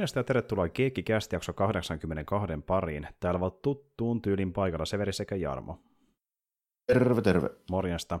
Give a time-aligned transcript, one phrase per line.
[0.00, 3.06] Morjesta ja tervetuloa Keikkikästi jakso 82 pariin.
[3.20, 5.78] Täällä ovat tuttuun tyylin paikalla Severi sekä Jarmo.
[6.86, 7.50] Terve, terve.
[7.70, 8.20] Morjesta.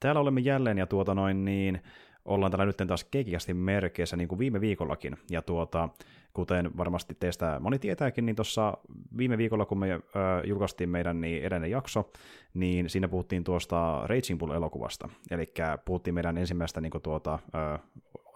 [0.00, 1.82] Täällä olemme jälleen ja tuota noin niin,
[2.28, 5.16] ollaan täällä nyt taas Keikkikästin merkeissä niin kuin viime viikollakin.
[5.30, 5.88] Ja tuota,
[6.32, 8.78] kuten varmasti teistä moni tietääkin, niin tuossa
[9.16, 10.00] viime viikolla, kun me ö,
[10.44, 12.10] julkaistiin meidän niin edellinen jakso,
[12.54, 15.08] niin siinä puhuttiin tuosta Raging Bull-elokuvasta.
[15.30, 15.46] Eli
[15.84, 17.78] puhuttiin meidän ensimmäistä niin kuin tuota, ö,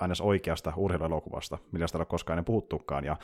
[0.01, 3.16] aina oikeasta urheiluelokuvasta, millä sitä ei ole koskaan ennen puhuttukaan, ja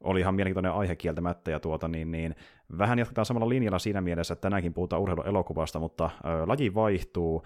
[0.00, 2.34] oli ihan mielenkiintoinen aihe kieltämättä, ja tuota, niin, niin,
[2.78, 7.42] vähän jatketaan samalla linjalla siinä mielessä, että tänäänkin puhutaan urheiluelokuvasta, mutta ö, laji vaihtuu,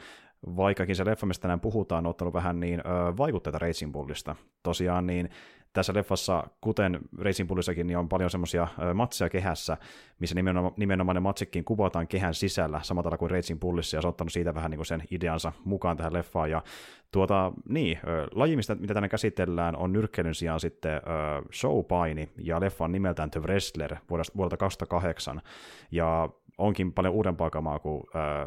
[0.56, 4.36] vaikkakin se leffa, mistä tänään puhutaan, on ottanut vähän niin ö, vaikutteita Racing Bullista.
[4.62, 5.30] Tosiaan niin
[5.72, 9.76] tässä leffassa, kuten Racing Bullissakin, niin on paljon semmoisia matseja kehässä,
[10.18, 14.06] missä nimenomaan, nimenomaan ne matsikin kuvataan kehän sisällä, samalla tavalla kuin Racing Bullissa, ja se
[14.06, 16.50] on ottanut siitä vähän niin kuin sen ideansa mukaan tähän leffaan.
[16.50, 16.62] Ja
[17.12, 17.98] tuota, niin,
[18.34, 23.30] laji, mistä, mitä tänne käsitellään, on nyrkkeilyn sijaan sitten uh, showpaini, ja leffa on nimeltään
[23.30, 23.96] The Wrestler
[24.36, 25.42] vuodelta 2008,
[25.90, 26.28] ja
[26.62, 28.46] onkin paljon uudempaa kamaa kuin äh,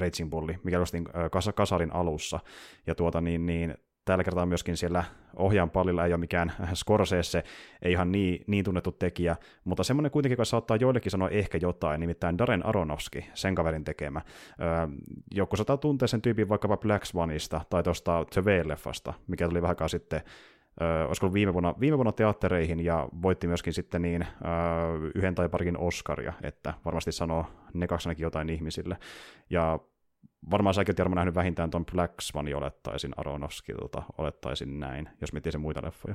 [0.00, 2.40] Raging Bulli, mikä oltiin äh, kasarin alussa.
[2.86, 5.04] Ja tuota, niin, niin, tällä kertaa myöskin siellä
[5.36, 7.42] ohjaan pallilla ei ole mikään Scorsese,
[7.82, 12.00] ei ihan niin, niin tunnettu tekijä, mutta semmoinen kuitenkin, joka saattaa joillekin sanoa ehkä jotain,
[12.00, 14.20] nimittäin Darren Aronofsky, sen kaverin tekemä.
[14.60, 14.68] Öö,
[15.34, 19.76] joku saattaa tuntea sen tyypin vaikkapa Black Swanista tai tuosta The Whale-leffasta, mikä tuli vähän
[19.88, 20.20] sitten
[20.82, 25.48] Öö, olisiko viime vuonna, viime vuonna teattereihin ja voitti myöskin sitten niin öö, yhden tai
[25.48, 28.98] parikin Oscaria, että varmasti sanoo ne kaksi jotain ihmisille.
[29.50, 29.78] Ja
[30.50, 35.60] varmaan säkin olet nähnyt vähintään tuon Black Swanin olettaisin Aronofskilta, olettaisin näin, jos miettii sen
[35.60, 36.14] muita leffoja.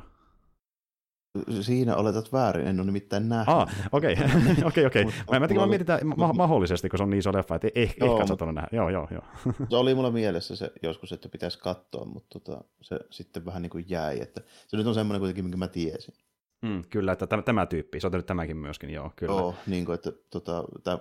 [1.61, 3.55] Siinä oletat väärin, en ole nimittäin nähnyt.
[3.55, 4.15] Ah, okei,
[4.65, 5.05] okei, okei.
[5.05, 8.21] Mä, mä, mä mietin ma- mahdollisesti, kun se on niin iso leffa, että ehkä, joo,
[8.21, 8.67] ehkä sä nähdä.
[8.71, 9.23] Joo, joo, joo.
[9.69, 13.69] se oli mulla mielessä se joskus, että pitäisi katsoa, mutta tota, se sitten vähän niin
[13.69, 14.21] kuin jäi.
[14.21, 16.13] Että se nyt on semmoinen kuitenkin, minkä mä tiesin.
[16.61, 19.33] Mm, kyllä, että tämä, tämä tyyppi, se on tehnyt tämäkin myöskin, joo, kyllä.
[19.33, 20.97] Joo, niin kuin, että tota, tämä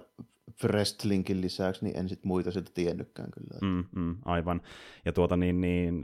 [0.65, 3.59] Wrestlingin lisäksi, niin en sitten muita sieltä tiennytkään kyllä.
[3.61, 4.63] Mm, mm, aivan.
[5.05, 6.03] Ja tuota niin, niin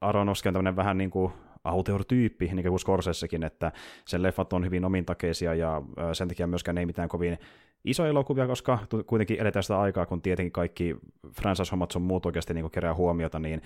[0.00, 1.32] Aronofsky on tämmöinen vähän niin kuin
[1.64, 3.72] auteur-tyyppi, niin kuin Scorsesekin, että
[4.06, 7.38] sen leffat on hyvin omintakeisia ja sen takia myöskään ei mitään kovin
[7.84, 10.96] isoja elokuvia, koska kuitenkin eletään sitä aikaa, kun tietenkin kaikki
[11.36, 13.62] franchise-hommat on muut oikeasti niin kerää huomiota, niin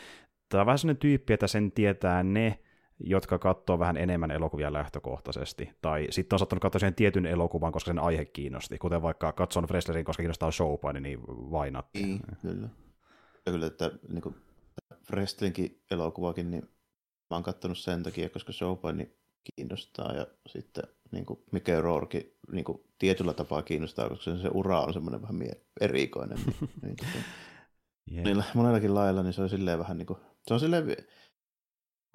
[0.48, 2.58] tämä on vähän sellainen tyyppi, että sen tietää ne,
[3.00, 5.70] jotka katsoo vähän enemmän elokuvia lähtökohtaisesti.
[5.82, 8.78] Tai sitten on sattunut katsoa sen tietyn elokuvan, koska sen aihe kiinnosti.
[8.78, 11.86] Kuten vaikka katson Wrestlerin, koska kiinnostaa showpaini, niin vainat.
[11.94, 12.68] Niin, kyllä.
[13.46, 14.34] Ja kyllä, että niin kuin,
[15.90, 16.68] elokuvakin, niin
[17.30, 22.64] mä oon katsonut sen takia, koska showpaini kiinnostaa ja sitten niin kuin Mickey Rourke niin
[22.64, 26.38] kuin tietyllä tapaa kiinnostaa, koska se, se ura on semmoinen vähän mie- erikoinen.
[26.38, 27.18] Niin, niin, tota,
[28.12, 28.24] yeah.
[28.24, 30.96] niin, monellakin lailla niin se on silleen vähän niin kuin, se on silleen,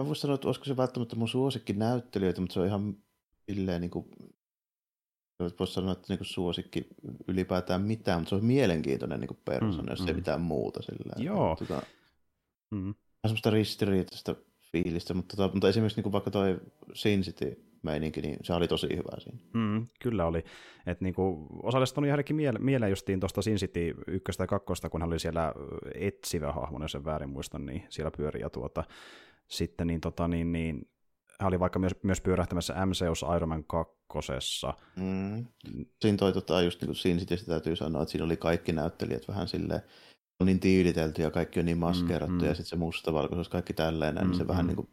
[0.02, 2.98] Mä voisin sanoa, että olisiko se välttämättä mun suosikki näyttelijöitä, mutta se on ihan
[3.52, 4.06] silleen niin kuin,
[5.60, 6.88] voisi sanoa, että niin suosikki
[7.28, 10.08] ylipäätään mitään, mutta se on mielenkiintoinen niin persona, mm, jos mm.
[10.08, 10.82] ei mitään muuta.
[10.82, 11.56] Sillä, Joo.
[11.56, 11.82] Tota,
[12.72, 12.96] mm.
[13.22, 14.36] semmoista ristiriitaista
[14.72, 16.60] fiilistä, mutta, tota, mutta esimerkiksi niin kuin vaikka toi
[16.94, 19.38] Sin City meininki, niin se oli tosi hyvä siinä.
[19.54, 20.44] Mm, kyllä oli.
[20.86, 25.10] Et niinku, osallistunut johonkin miele- mieleen justiin tuosta Sin City ykköstä ja kakkosta, kun hän
[25.10, 25.54] oli siellä
[25.96, 28.84] etsivä hahmo, jos en väärin muista, niin siellä pyöri ja tuota,
[29.48, 30.90] sitten niin, tota, niin, niin
[31.40, 34.02] hän oli vaikka myös, myös pyörähtämässä MCUs Iron Man 2.
[34.96, 35.46] Mm.
[36.02, 39.28] Siinä toi tota, just niin kuin siinä sitten täytyy sanoa, että siinä oli kaikki näyttelijät
[39.28, 39.82] vähän silleen,
[40.42, 42.40] on niin tiilitelty ja kaikki on niin mm, mm.
[42.40, 44.48] ja sitten se mustavalkoisuus, kaikki tälleen, mm, niin se mm.
[44.48, 44.90] vähän niin kuin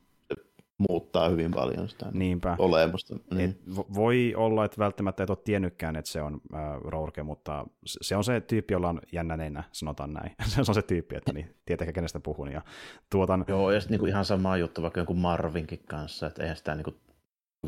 [0.78, 2.56] muuttaa hyvin paljon sitä Niinpä.
[2.58, 3.16] olemusta.
[3.34, 3.50] Niin.
[3.50, 3.60] Et
[3.94, 8.24] voi olla, että välttämättä et ole tiennytkään, että se on äh, Rourke, mutta se on
[8.24, 10.32] se tyyppi, jolla on jännä nenä, sanotaan näin.
[10.54, 12.52] se on se tyyppi, että niin, tietääkö kenestä puhun.
[12.52, 12.62] Ja
[13.10, 13.44] tuotan...
[13.48, 16.94] Joo, ja sitten niinku ihan sama juttu vaikka jonkun Marvinkin kanssa, että eihän sitä niinku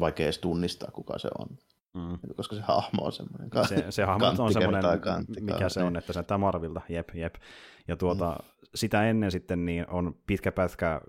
[0.00, 1.48] vaikea edes tunnistaa, kuka se on.
[1.94, 2.18] Mm.
[2.36, 3.50] Koska se hahmo on semmoinen.
[3.68, 7.34] Se, se hahmo on semmoinen, kantti, mikä se on, että se on Marvilta, jep, jep.
[7.88, 8.68] Ja tuota, mm.
[8.74, 11.00] sitä ennen sitten niin on pitkä pätkä,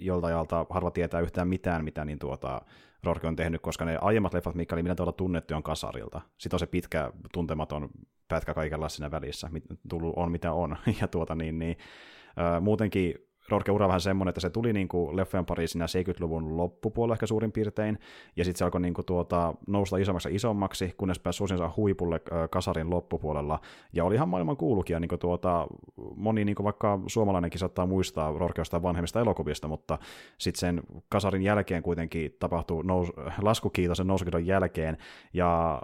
[0.00, 2.60] jolta ajalta harva tietää yhtään mitään, mitä niin tuota,
[3.04, 6.20] Rorke on tehnyt, koska ne aiemmat leffat, mikä oli millä tavalla tunnettu, on kasarilta.
[6.38, 7.88] Sitten on se pitkä, tuntematon
[8.28, 9.50] pätkä kaikella siinä välissä,
[9.88, 10.76] tullut on mitä on.
[11.00, 11.76] Ja tuota, niin, niin,
[12.38, 12.62] äh,
[13.46, 17.26] muutenkin Rorke-ura vähän semmoinen, että se tuli niin kuin leffojen pari siinä 70-luvun loppupuolella ehkä
[17.26, 17.98] suurin piirtein,
[18.36, 22.20] ja sitten se alkoi niin kuin tuota, nousta isommaksi isommaksi, kunnes pääsi suosinsa huipulle
[22.50, 23.60] kasarin loppupuolella,
[23.92, 25.66] ja oli ihan maailman kuulukin, ja niin kuin tuota,
[26.16, 29.98] moni niin kuin vaikka suomalainenkin saattaa muistaa Rorkeosta vanhemmista elokuvista, mutta
[30.38, 34.96] sitten sen kasarin jälkeen kuitenkin tapahtui nous, laskukiitos sen nousukiiton jälkeen,
[35.32, 35.82] ja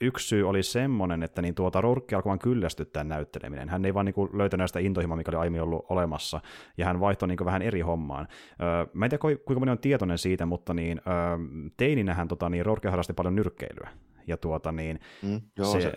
[0.00, 3.68] yksi syy oli semmoinen, että niin tuota Rourke alkoi vaan kyllästyttää näytteleminen.
[3.68, 6.40] Hän ei vaan niin kuin löytänyt sitä intohimoa, mikä oli aiemmin ollut olemassa,
[6.78, 8.28] ja hän vaihtoi niin vähän eri hommaan.
[8.62, 11.38] Öö, mä en tiedä, kuinka moni on tietoinen siitä, mutta niin, öö,
[11.76, 13.90] teininä hän tota, niin Rourke harrasti paljon nyrkkeilyä.
[14.26, 15.80] Ja tuota, niin, mm, joo, se...
[15.80, 15.92] se...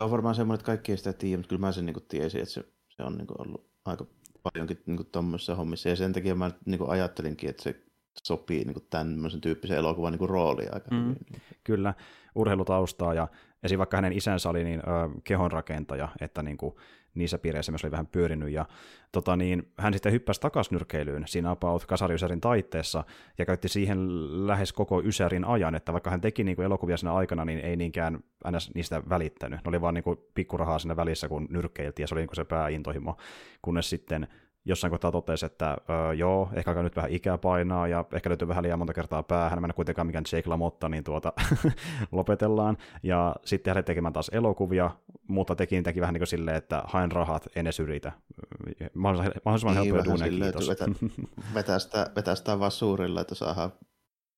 [0.00, 2.40] on varmaan semmoinen, että kaikki ei sitä tiedä, mutta kyllä mä sen niin kuin tiesin,
[2.40, 4.06] että se, se on niin kuin ollut aika
[4.42, 7.87] paljonkin niin tuommoisessa hommissa, ja sen takia mä niin kuin ajattelinkin, että se
[8.22, 11.16] sopii niin tämmöisen tyyppisen elokuvan niin rooliin aika mm, hyvin.
[11.64, 11.94] Kyllä,
[12.34, 13.28] urheilutaustaa ja
[13.62, 13.78] esim.
[13.78, 16.74] vaikka hänen isänsä oli niin, ö, kehonrakentaja, että niin kuin,
[17.14, 18.66] niissä piireissä myös oli vähän pyörinyt, ja
[19.12, 23.04] tota, niin, hän sitten hyppäsi takaisin nyrkeilyyn siinä About Kasari Ysärin taitteessa,
[23.38, 24.08] ja käytti siihen
[24.46, 27.76] lähes koko Ysärin ajan, että vaikka hän teki niin kuin elokuvia siinä aikana, niin ei
[27.76, 28.70] niinkään ns.
[28.74, 29.60] niistä välittänyt.
[29.64, 32.36] Ne oli vaan niin kuin pikkurahaa siinä välissä, kun nyrkkeiltiin, ja se oli niin kuin
[32.36, 33.16] se pääintohimo,
[33.62, 34.28] kunnes sitten
[34.68, 38.48] jossain kohtaa totesi, että öö, joo, ehkä alkaa nyt vähän ikää painaa ja ehkä löytyy
[38.48, 41.32] vähän liian monta kertaa päähän, mä en kuitenkaan mikään Jake LaMotta, niin tuota
[42.12, 42.76] lopetellaan.
[43.02, 44.90] Ja sitten hän tekemään taas elokuvia,
[45.28, 48.12] mutta teki niitäkin vähän niin kuin silleen, että haen rahat, en edes yritä.
[48.94, 50.68] Mahdollisimman, mahdollisimman niin, helppoja duuneja, kiitos.
[50.68, 50.86] Vetä,
[51.54, 53.72] vetää, sitä, vetää sitä vaan suurilla, että saadaan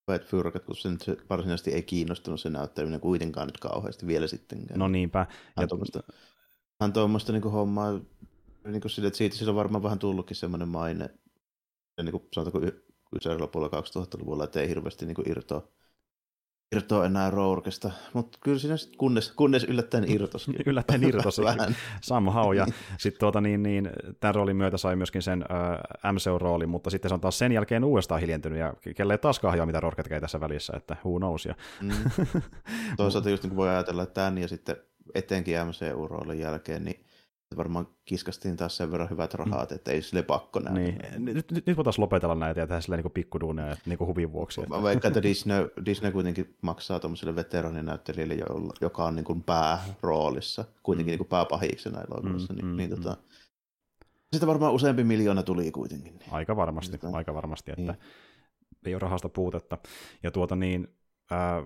[0.08, 4.78] hyvät fyrkat, kun se nyt varsinaisesti ei kiinnostunut se näytteleminen kuitenkaan nyt kauheasti vielä sittenkään.
[4.78, 5.26] No niinpä.
[5.56, 5.68] Hän
[6.80, 8.00] hän tuommoista niin hommaa
[8.64, 11.10] niin kuin sille, että siitä sillä on varmaan vähän tullutkin semmoinen maine,
[11.96, 12.70] ja niin kuin sanotaanko
[13.16, 15.68] Ysärillä puolella 2000-luvulla, että ei hirveästi niin kuin irtoa,
[16.76, 20.56] irtoa enää Rourkesta, mutta kyllä siinä sitten kunnes, kunnes yllättäen irtoskin.
[20.66, 21.42] yllättäen irtosi,
[22.02, 22.66] somehow, ja
[22.98, 23.90] sitten tuota, niin, niin,
[24.20, 27.84] tämän roolin myötä sai myöskin sen uh, MCU-roolin, mutta sitten se on taas sen jälkeen
[27.84, 31.46] uudestaan hiljentynyt, ja kelle ei taas kahjaa, mitä Rourke tekee tässä välissä, että who knows.
[31.46, 31.54] Ja...
[31.80, 31.90] Mm.
[32.96, 34.76] Toisaalta just niin voi ajatella, että tämän ja sitten
[35.14, 37.04] etenkin MCU-roolin jälkeen, niin
[37.56, 39.76] varmaan kiskastiin taas sen verran hyvät rahat, mm.
[39.76, 40.78] että ei sille pakko nähdä.
[40.80, 40.98] Niin.
[41.18, 44.60] Nyt, nyt, nyt voitaisiin lopetella näitä ja tehdä silleen niin pikkuduuneja niin huvin vuoksi.
[44.60, 48.34] Mä veikkaan, että Disney, Disney kuitenkin maksaa tuommoiselle veteraninäyttelijälle,
[48.80, 51.10] joka on niin kuin pääroolissa, kuitenkin mm.
[51.10, 52.52] niin kuin pääpahiksena elokuvassa.
[52.52, 53.30] Mm, niin, mm, niin, tota, mm.
[54.32, 56.18] Sitä varmaan useampi miljoona tuli kuitenkin.
[56.18, 56.32] Niin.
[56.32, 57.96] Aika varmasti, niin, aika varmasti, että niin.
[58.86, 59.78] ei ole rahasta puutetta.
[60.22, 60.88] Ja tuota niin,
[61.30, 61.62] ää,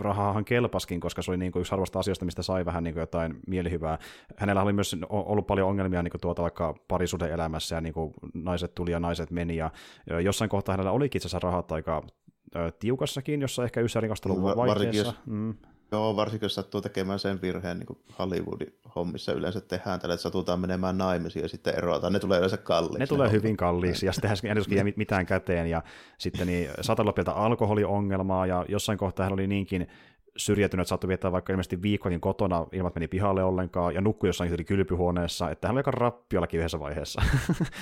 [0.00, 3.00] rahaahan kelpaskin, koska se oli niin kuin yksi harvasta asioista, mistä sai vähän niin kuin
[3.00, 3.98] jotain mielihyvää.
[4.36, 8.14] Hänellä oli myös ollut paljon ongelmia niin kuin tuota vaikka parisuuden elämässä, ja niin kuin
[8.34, 9.70] naiset tuli ja naiset meni, ja
[10.22, 12.02] jossain kohtaa hänellä olikin itse asiassa rahat aika
[12.78, 15.12] tiukassakin, jossa ehkä Ysärin kanssa ollut vaikeassa.
[15.26, 15.54] Mm.
[15.92, 20.22] Joo, varsinkin jos sattuu tekemään sen virheen, niin kuin Hollywoodin hommissa yleensä tehdään tällä, että
[20.22, 22.12] satutaan menemään naimisiin ja sitten erotaan.
[22.12, 22.98] Ne tulee yleensä kalliiksi.
[22.98, 25.82] Ne tulee hyvin kalliiksi ja sitten ei jää mitään käteen ja
[26.18, 29.86] sitten niin saattaa olla pientä alkoholiongelmaa ja jossain kohtaa hän oli niinkin
[30.36, 34.28] syrjäytynyt, että saattoi viettää vaikka ilmeisesti viikkokin kotona ilman, että meni pihalle ollenkaan, ja nukkui
[34.28, 37.22] jossain kylpyhuoneessa, että hän oli aika rappiollakin yhdessä vaiheessa.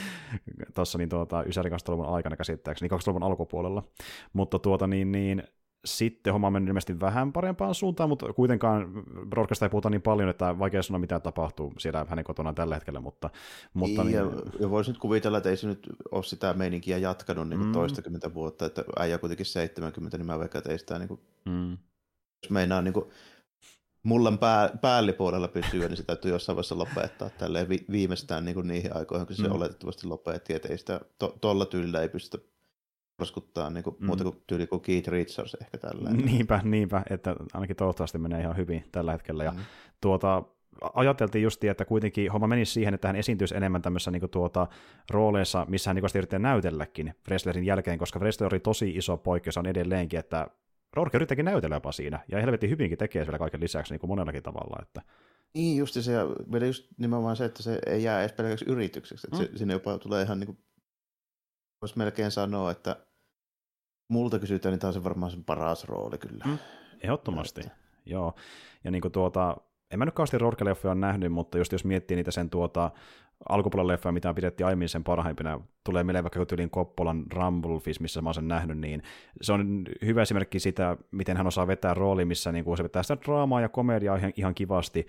[0.75, 3.83] Tuossa niin tuota, Ysärin 20-luvun aikana käsittääkseni, 20-luvun alkupuolella.
[4.33, 5.43] Mutta tuota niin, niin
[5.85, 10.29] sitten homma on mennyt ilmeisesti vähän parempaan suuntaan, mutta kuitenkaan broadcasta ei puhuta niin paljon,
[10.29, 13.01] että vaikea sanoa, mitä tapahtuu siellä hänen kotonaan tällä hetkellä.
[13.01, 13.31] Mutta,
[13.75, 14.25] mutta niin, ja,
[14.61, 17.73] ja voisi nyt kuvitella, että ei se nyt ole sitä meininkiä jatkanut niin mm.
[17.73, 21.71] toistakymmentä vuotta, että äijä kuitenkin 70, niin mä veikkaan, että ei sitä, niin kuin, mm.
[22.43, 23.07] jos meinaa niin kuin,
[24.03, 28.69] mullan pää, päällipuolella pysyä, niin se täytyy jossain vaiheessa lopettaa tälleen vi, viimeistään niin kuin
[28.69, 29.55] niihin aikoihin, kun se mm.
[29.55, 31.01] oletettavasti lopetti, että ei sitä
[31.41, 32.54] tuolla to, tyylillä ei pystytä
[33.19, 34.07] roskuttaa niin kuin, mm.
[34.07, 36.11] muuta kuin tyyli kuin Keith Richards ehkä tällä.
[36.11, 39.45] Niinpä, niinpä, että ainakin toivottavasti menee ihan hyvin tällä hetkellä.
[39.45, 39.59] Ja mm.
[40.01, 40.43] tuota,
[40.95, 44.67] ajateltiin just, että kuitenkin homma menisi siihen, että hän esiintyisi enemmän tämmöisissä niin tuota,
[45.11, 49.67] rooleissa, missä hän niin yrittää näytelläkin Wrestlerin jälkeen, koska Wrestler oli tosi iso poikkeus on
[49.67, 50.47] edelleenkin, että
[50.93, 54.43] Rourke yrittäkin näytellä jopa siinä, ja helvetin hyvinkin tekee vielä kaiken lisäksi niin kuin monellakin
[54.43, 54.83] tavalla.
[54.83, 55.03] Että...
[55.55, 59.27] Niin just se, ja vielä just nimenomaan se, että se ei jää edes pelkäksi yritykseksi,
[59.27, 59.53] että mm.
[59.53, 60.59] se, sinne jopa tulee ihan niin kuin
[61.85, 62.97] voisi melkein sanoa, että
[64.09, 66.45] multa kysytään, niin tämä on se varmaan sen paras rooli kyllä.
[66.45, 66.59] Mm,
[67.01, 67.79] ehdottomasti, Näyttää.
[68.07, 68.35] joo.
[68.85, 69.57] Ja niin kuin tuota,
[69.91, 72.91] en mä nyt kauheasti Rourke-leffoja nähnyt, mutta just jos miettii niitä sen tuota,
[73.49, 78.29] alkupuolen leffoja, mitä pidettiin aiemmin sen parhaimpina, tulee mieleen vaikka tyyliin Koppolan Rumble missä mä
[78.29, 79.03] oon sen nähnyt, niin
[79.41, 83.03] se on hyvä esimerkki sitä, miten hän osaa vetää rooli, missä niin kuin se vetää
[83.03, 85.07] sitä draamaa ja komediaa ihan, ihan kivasti,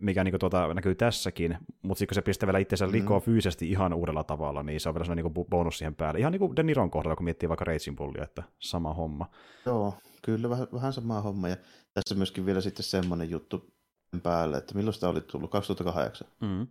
[0.00, 3.24] mikä niin kuin tuota, näkyy tässäkin, mutta sitten kun se pistää vielä itsensä likoon mm.
[3.24, 6.20] fyysisesti ihan uudella tavalla, niin se on vielä sellainen niin bonus siihen päälle.
[6.20, 9.26] Ihan niin kuin Deniron kohdalla, kun miettii vaikka Raging Bullia, että sama homma.
[9.66, 11.56] Joo, kyllä vähän, vähän sama homma, ja
[11.94, 13.76] tässä myöskin vielä sitten semmoinen juttu
[14.22, 16.28] päälle, että milloin sitä oli tullut, 2008?
[16.40, 16.66] Mm.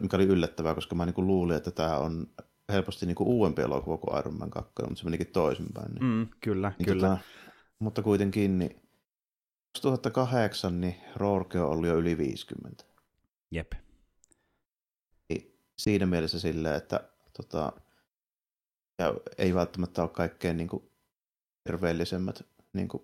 [0.00, 2.26] Mikä oli yllättävää, koska mä niin luulin, että tämä on
[2.72, 5.92] helposti niin kuin uudempi elokuva kuin Iron Man 2, mutta se menikin toisinpäin.
[5.92, 7.08] Niin, mm, kyllä, niin kyllä.
[7.08, 7.18] Tota,
[7.78, 8.82] mutta kuitenkin niin
[9.72, 12.84] 2008 niin Rourke on ollut jo yli 50.
[13.50, 13.72] Jep.
[15.28, 17.72] Niin siinä mielessä silleen, että tota,
[18.98, 20.90] ja ei välttämättä ole kaikkein niin kuin,
[21.64, 23.02] terveellisemmät niin kuin,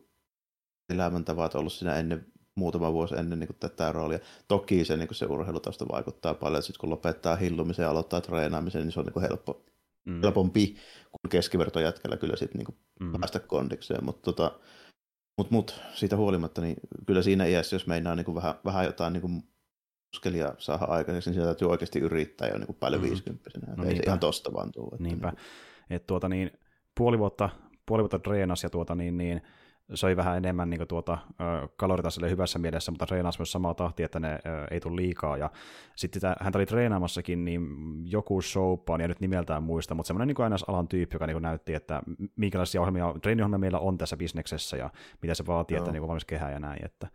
[0.88, 4.18] elämäntavat ollut siinä ennen muutama vuosi ennen niin kuin, tätä roolia.
[4.48, 8.82] Toki se, niin kuin, se urheilutausta vaikuttaa paljon, että kun lopettaa hillumisen ja aloittaa treenaamisen,
[8.82, 9.64] niin se on niin kuin, helppo,
[10.04, 10.20] mm.
[10.22, 10.66] helpompi
[11.10, 13.20] kuin keskivertojätkällä kyllä sitten niin mm.
[13.20, 14.58] päästä kondikseen, mutta tota,
[15.38, 19.12] mut, mut, siitä huolimatta, niin kyllä siinä iässä, jos meinaa niin kuin vähän, vähän jotain
[19.12, 19.42] niin kuin
[20.14, 23.02] muskelia saada aikaiseksi, niin sitä täytyy oikeasti yrittää jo niin kuin päälle mm.
[23.02, 24.96] 50 no Ei se ihan tosta vaan tule.
[24.98, 25.28] Niinpä.
[25.28, 25.38] Niin.
[25.90, 26.50] Et tuota niin,
[26.98, 27.48] puoli vuotta,
[27.86, 29.42] puoli vuotta treenasi ja tuota niin, niin
[29.94, 31.18] söi vähän enemmän niin tuota,
[31.76, 34.38] kalorita sille hyvässä mielessä, mutta treenasi myös samaa tahtia, että ne
[34.70, 35.36] ei tule liikaa.
[35.36, 35.50] Ja
[35.96, 37.62] sitten sitä, häntä oli treenaamassakin, niin
[38.04, 41.74] joku showpa, ja nyt nimeltään muista, mutta semmoinen niin aina alan tyyppi, joka niin näytti,
[41.74, 42.02] että
[42.36, 44.90] minkälaisia ohjelmia, treeniohjelmia meillä on tässä bisneksessä ja
[45.22, 45.82] mitä se vaatii, no.
[45.82, 46.84] että niin valmis kehä ja näin.
[46.84, 47.08] Että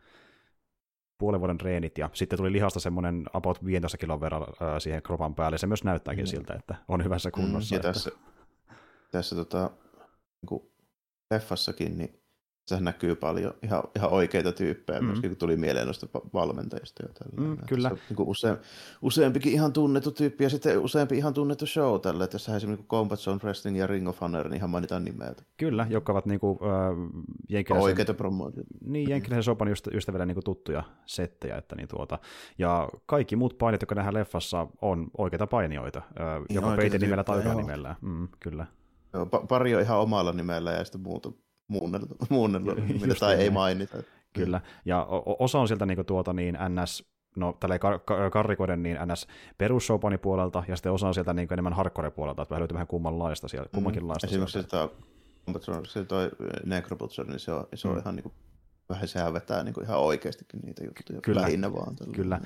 [1.18, 4.44] puolen vuoden treenit, ja sitten tuli lihasta semmoinen about 15 kilon verran
[4.80, 5.58] siihen kropan päälle.
[5.58, 6.28] Se myös näyttääkin mm.
[6.28, 7.76] siltä, että on hyvässä mm, kunnossa.
[7.76, 7.94] Mm, ja että...
[7.94, 8.12] tässä,
[9.12, 9.72] tässä tota,
[10.42, 10.72] niin
[11.32, 12.23] leffassakin, niin
[12.66, 15.06] sehän näkyy paljon ihan, ihan oikeita tyyppejä, mm.
[15.06, 17.04] myöskin kun tuli mieleen noista valmentajista.
[17.38, 17.90] Mm, kyllä.
[17.90, 18.58] Se on, niin use,
[19.02, 22.88] useampikin ihan tunnettu tyyppi ja sitten useampi ihan tunnettu show tällä, että jos esimerkiksi niin
[22.88, 25.44] Combat Zone Wrestling ja Ring of Honor, niin ihan mainitaan nimeltä.
[25.58, 28.70] Kyllä, jotka ovat niin kuin, äh, jenkkiläisen, oikeita promootioita.
[28.86, 31.58] Niin, jenkkiläisen sopan ystä, ystäville niin kuin tuttuja settejä.
[31.58, 32.20] Että niin tuota,
[32.58, 37.56] ja kaikki muut painit, jotka nähdään leffassa, on oikeita painijoita, äh, joko Peite nimellä tai
[37.56, 37.96] nimellä.
[38.02, 38.66] Mm, kyllä.
[39.14, 41.32] Joo, pari on ihan omalla nimellä ja sitten muuta
[41.68, 43.98] muunneltu, muunneltu mitä tai ei mainita.
[44.34, 45.08] Kyllä, ja
[45.40, 49.28] osa on sieltä niin tuota niin NS no tällä kar- karrikoiden niin ns.
[49.58, 53.48] perussopani puolelta, ja sitten osa on sieltä niin enemmän hardcore puolelta, että löytyy vähän kummanlaista
[53.48, 53.76] siellä, mm.
[53.76, 54.28] kummankin laista.
[54.28, 54.90] Esimerkiksi sieltä.
[55.88, 56.30] se toi
[56.66, 58.00] Necrobutcher, niin se on, se on mm.
[58.00, 58.34] ihan niin kuin,
[58.90, 61.96] vähän sehän vetää niin kuin ihan oikeastikin niitä juttuja, kyllä, lähinnä vaan.
[61.96, 62.14] Tällä.
[62.14, 62.42] Kyllä,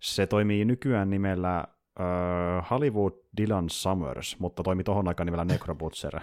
[0.00, 1.64] se toimii nykyään nimellä
[2.00, 6.20] uh, Hollywood Dylan Summers, mutta toimi tohon aikaan nimellä Necrobutcher,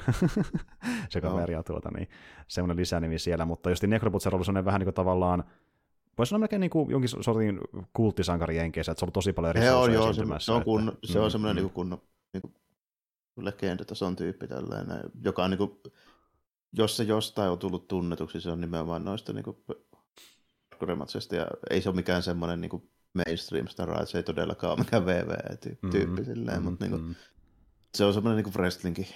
[1.09, 2.09] se kaveri ja tuota, niin
[2.47, 5.43] semmoinen lisänimi siellä, mutta just Necrobutcher on semmoinen vähän niin kuin tavallaan
[6.19, 7.59] voisi sanoa melkein niin kuin jonkin sortin
[7.93, 11.07] kulttisankari jenkeissä, että se on tosi paljon eri on, joo, se, se, on, kun, että,
[11.07, 11.65] se on mm, semmoinen mm.
[11.65, 12.01] niin kunnon
[12.33, 12.53] niin kuin
[13.37, 15.71] legendatason tyyppi tällainen, joka on niin kuin,
[16.73, 19.57] jos se jostain on tullut tunnetuksi, se on nimenomaan noista niin kuin,
[21.31, 25.05] ja ei se ole mikään semmoinen niin kuin, mainstream stara, se ei todellakaan ole mikään
[25.05, 27.15] VV-tyyppi mm-hmm, silleen, mm-hmm, mutta niinku,
[27.97, 29.07] se on semmoinen niinku wrestlingin,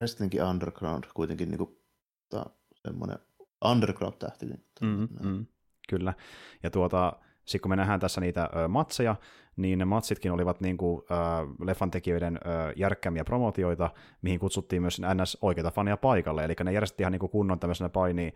[0.00, 1.82] wrestlingin underground kuitenkin niinku,
[2.28, 2.46] ta,
[2.82, 3.18] semmoinen
[3.64, 4.46] underground-tähti.
[4.46, 5.46] Niin, mm-hmm, mm,
[5.88, 6.14] kyllä,
[6.62, 7.12] ja tuota,
[7.46, 9.16] sitten kun me nähdään tässä niitä ö, matseja,
[9.56, 11.14] niin ne matsitkin olivat niin kuin, ö,
[11.64, 13.90] leffan tekijöiden ö, järkkämiä promootioita,
[14.22, 17.88] mihin kutsuttiin myös NS oikeita fania paikalle, eli ne järjestettiin ihan niin kuin kunnon tämmöisenä
[17.88, 18.34] paini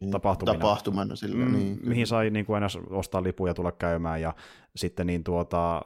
[0.00, 0.58] niin, tapahtumina.
[0.58, 1.78] Tapahtumana sillä, mm, niin.
[1.82, 4.34] Mihin sai niin kuin aina ostaa lipuja tulla käymään, ja
[4.76, 5.82] sitten niin tuota,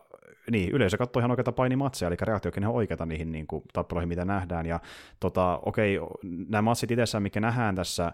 [0.50, 4.24] niin, yleisö katsoi ihan oikeita painimatseja, eli reaktiokin ihan oikeita niihin niin kuin, tappeluihin, mitä
[4.24, 4.80] nähdään, ja
[5.20, 6.00] tota, okei,
[6.48, 8.12] nämä matsit itsessään, mikä nähdään tässä,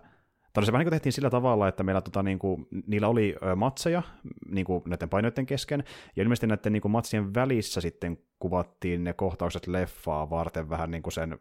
[0.56, 4.02] tai se vähän niin tehtiin sillä tavalla, että meillä tota, niin kuin, niillä oli matseja
[4.50, 5.84] niin kuin näiden painoiden kesken,
[6.16, 11.02] ja ilmeisesti näiden niin kuin, matsien välissä sitten kuvattiin ne kohtaukset leffaa varten vähän niin
[11.02, 11.38] kuin sen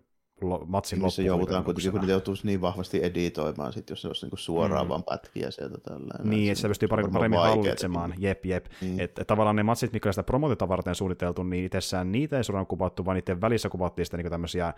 [0.65, 1.11] matsin loppuun.
[1.11, 4.89] Se joudutaan kuitenkin, kun joutuisi niin vahvasti editoimaan, sit, jos se olisi niinku suoraan mm.
[4.89, 5.77] vaan pätkiä sieltä.
[5.77, 8.13] Tällä, niin, että se pystyy paremmin, paremmin hallitsemaan.
[8.17, 8.65] Jep, jep.
[8.81, 8.99] Mm.
[8.99, 12.67] Et, et, tavallaan ne matsit, mitkä sitä promotiota varten suunniteltu, niin itsessään niitä ei suoraan
[12.67, 14.73] kuvattu, vaan niiden välissä kuvattiin sitten niinku tämmöisiä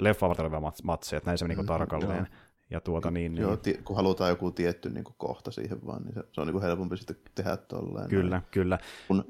[0.00, 2.18] leffaa varten olevia matseja, että näin se niinku mm, tarkalleen.
[2.30, 2.49] Joo.
[2.70, 3.84] Ja tuota, niin, Joo, niin...
[3.84, 6.62] kun halutaan joku tietty niin kuin kohta siihen vaan, niin se, se on niin kuin
[6.62, 8.08] helpompi sitten tehdä tuolleen.
[8.08, 8.42] Kyllä, näin.
[8.50, 8.78] kyllä.
[9.08, 9.24] Kun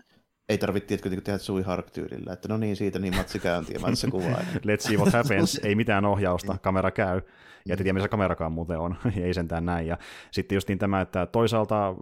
[0.50, 4.10] ei tarvitse tietkö, tehdä Sui Hark-tyylillä, että no niin, siitä niin matsi käyntiin ja matsi
[4.10, 4.40] kuvaa.
[4.66, 7.20] Let's see what happens, ei mitään ohjausta, kamera käy,
[7.66, 9.86] ja et tiedä, missä kamerakaan muuten on, ei sentään näin.
[9.86, 9.98] Ja
[10.30, 11.94] sitten just niin tämä, että toisaalta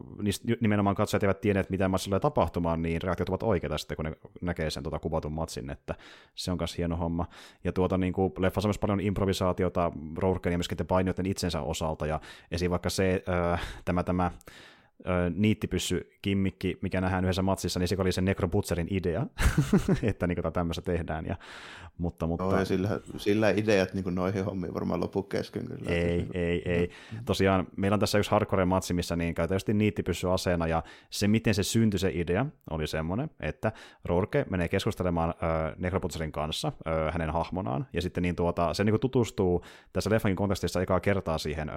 [0.60, 4.12] nimenomaan katsojat eivät tienneet, mitä matsilla tulee tapahtumaan, niin reaktiot ovat oikeita sitten, kun ne
[4.40, 5.94] näkee sen tuota kuvatun matsin, että
[6.34, 7.26] se on myös hieno homma.
[7.64, 12.06] Ja tuota niin kuin, leffassa on myös paljon improvisaatiota Rourken ja myöskin painioiden itsensä osalta,
[12.06, 12.70] ja esim.
[12.70, 14.30] vaikka se, äh, tämä, tämä
[15.34, 19.26] niittipyssy kimmikki, mikä nähdään yhdessä matsissa, niin se oli se Necrobutcherin idea,
[20.02, 21.26] että niin kuin tämmöistä tehdään.
[21.26, 21.36] Ja,
[21.98, 22.44] mutta, mutta...
[22.44, 25.90] Joo, ja sillä, sillä ideat niin noihin hommiin varmaan lopu kesken kyllä.
[25.90, 26.90] Ei, ei, ei, ei.
[27.24, 31.62] Tosiaan meillä on tässä yksi hardcore-matsi, missä niin käytetään niittipyssy aseena, ja se, miten se
[31.62, 33.72] syntyi se idea, oli semmoinen, että
[34.04, 39.00] Rourke menee keskustelemaan äh, Necrobutcherin kanssa äh, hänen hahmonaan, ja sitten niin tuota, se niin
[39.00, 41.76] tutustuu tässä leffankin kontekstissa ekaa kertaa siihen äh,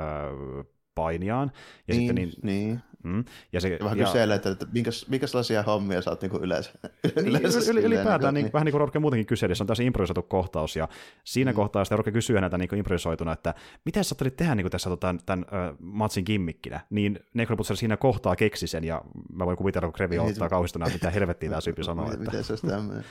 [0.96, 1.52] painiaan.
[1.88, 2.80] Ja niin, sitten niin, niin.
[3.04, 6.72] Mm, ja se, vähän ja, kyselee, että, että minkäs, minkälaisia hommia sä oot niin yleensä,
[7.16, 9.88] yleensä niin, yli, ylipäätään, niin, niin, vähän niin kuin Rorke muutenkin kysyä, se on täysin
[9.88, 10.88] improvisoitu kohtaus, ja
[11.24, 11.56] siinä mm.
[11.56, 13.54] kohtaa sitten Rorke kysyy häneltä niin improvisoituna, että
[13.86, 17.98] mitä sä ajattelit tehdä niin kuin tässä tota, tämän uh, matsin gimmikkinä, niin Necroputsel siinä
[17.98, 19.02] kohtaa keksi sen, ja
[19.34, 22.06] mä voin kuvitella, kun Krevi ottaa kauhistuna, mitä helvettiä tämä syypi sanoo.
[22.06, 22.18] Että...
[22.18, 23.06] Miten se olisi tämmöinen?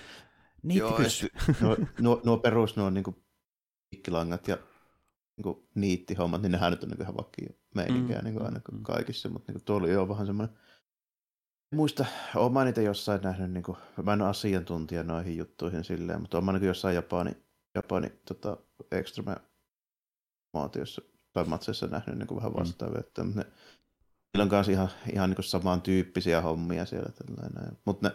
[0.63, 1.01] Niin, Joo,
[1.61, 3.05] nuo, nuo, nuo perus, nuo niin
[3.91, 4.59] pikkilangat ja
[5.43, 8.25] niin niittihommat, niin nehän nyt on niin ihan vakio meininkiä mm.
[8.25, 8.83] niin aina mm.
[8.83, 10.57] kaikissa, mutta niin tuo oli jo vähän semmoinen
[11.75, 12.05] muista,
[12.35, 16.37] olen mä niitä jossain nähnyt, niin kuin, mä en ole asiantuntija noihin juttuihin silleen, mutta
[16.37, 17.31] olen mä niin jossain Japani,
[17.75, 18.57] Japani tota,
[18.91, 19.37] extreme
[20.55, 22.59] maatiossa tai matseissa nähnyt niin kuin vähän mm.
[22.59, 23.01] vastaavia, mm.
[23.01, 23.47] että ne,
[24.33, 27.13] niillä on kanssa ihan, ihan niin samantyyppisiä hommia siellä.
[27.13, 27.79] Tällainen.
[27.85, 28.15] Mutta ne,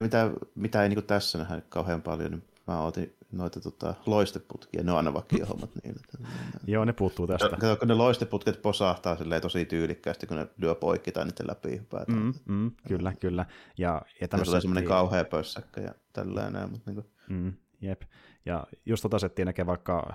[0.00, 4.92] mitä, mitä ei niin tässä nähdä kauhean paljon, niin mä otin noita tota, loisteputkia, ne
[4.92, 5.12] on aina
[5.48, 6.00] hommat niille.
[6.66, 7.48] Joo, ne puuttuu tästä.
[7.48, 12.34] Kato, kun ne loisteputket posahtaa tosi tyylikkäästi, kun ne lyö poikki tai niiden läpi Mm,
[12.48, 13.46] mm, kyllä, kyllä.
[13.78, 14.50] Ja, ja tämmöset...
[14.50, 16.70] tulee semmoinen kauhea pössäkkä ja tällainen.
[16.70, 17.06] Mutta niin kuin...
[17.28, 18.02] mm, jep.
[18.46, 20.14] Ja just tota settiin näkee vaikka,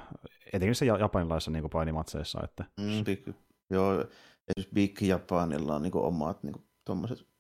[0.54, 2.42] etenkin se japanilaisessa niin painimatseissa.
[2.44, 2.66] Että...
[2.80, 3.28] Mm, big,
[3.70, 6.56] joo, esimerkiksi Big Japanilla on niin omat niin
[6.86, 7.35] tuommoiset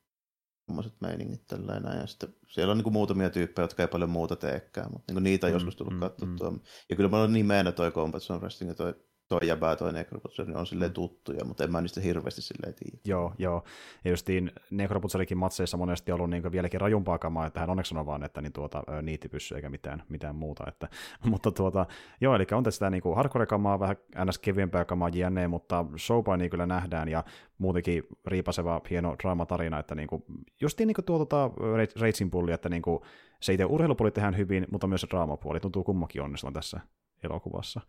[0.65, 1.99] tuommoiset meiningit tällainen.
[1.99, 5.23] Ja sitten siellä on niin kuin muutamia tyyppejä, jotka ei paljon muuta teekään, mutta niin
[5.23, 6.51] niitä on mm, joskus tullut mm, katsottua.
[6.51, 6.59] Mm.
[6.89, 8.95] Ja kyllä mä olen nimeänä toi Combat Zone Wrestling ja toi
[9.27, 12.97] toi jäbää, toi Necroputsel, niin on silleen tuttuja, mutta en mä niistä hirveästi silleen tiedä.
[13.05, 13.63] Joo, joo.
[14.05, 18.23] Ja justiin Necroputselikin matseissa monesti ollut niin vieläkin rajumpaa kamaa, että hän onneksi on vaan,
[18.23, 20.63] että niin tuota, niittipyssy eikä mitään, mitään muuta.
[20.67, 20.89] Että,
[21.29, 21.85] mutta tuota,
[22.21, 24.39] joo, eli on tästä niin hardcore-kamaa, vähän ns.
[24.39, 27.23] kevyempää kamaa jne, mutta showpaini kyllä nähdään ja
[27.57, 30.23] muutenkin riipaseva hieno draamatarina, että niin kuin,
[30.61, 31.51] justiin niin kuin tuo tuota,
[31.99, 32.99] Reitsin pulli, että niin kuin,
[33.41, 36.79] se itse urheilupuoli tehdään hyvin, mutta myös se draamapuoli tuntuu kummakin onnistuvan tässä
[37.23, 37.81] elokuvassa.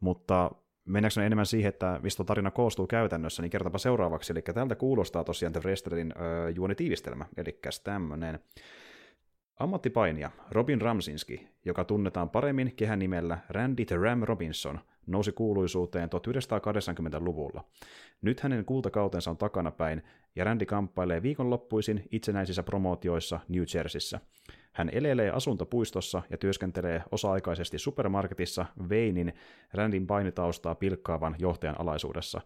[0.00, 0.50] Mutta
[0.86, 4.32] mennäänkö enemmän siihen, että mistä tarina koostuu käytännössä, niin kertapa seuraavaksi.
[4.32, 8.38] Eli tältä kuulostaa tosiaan The Wrestlerin äh, juonitiivistelmä, eli tämmöinen
[9.60, 17.64] ammattipainija Robin Ramsinski, joka tunnetaan paremmin kehän nimellä Randy the Ram Robinson, nousi kuuluisuuteen 1980-luvulla.
[18.22, 20.02] Nyt hänen kultakautensa on takanapäin,
[20.36, 24.20] ja Randy kamppailee viikonloppuisin itsenäisissä promootioissa New Jerseyssä.
[24.76, 29.34] Hän elelee asuntopuistossa ja työskentelee osa-aikaisesti supermarketissa Veinin
[29.74, 32.40] Randin painitaustaa pilkkaavan johtajan alaisuudessa.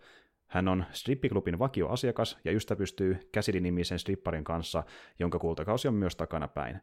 [0.46, 4.82] Hän on strippiklubin vakioasiakas ja ystävystyy Cassidy-nimisen stripparin kanssa,
[5.18, 6.80] jonka kultakausi on myös takana päin.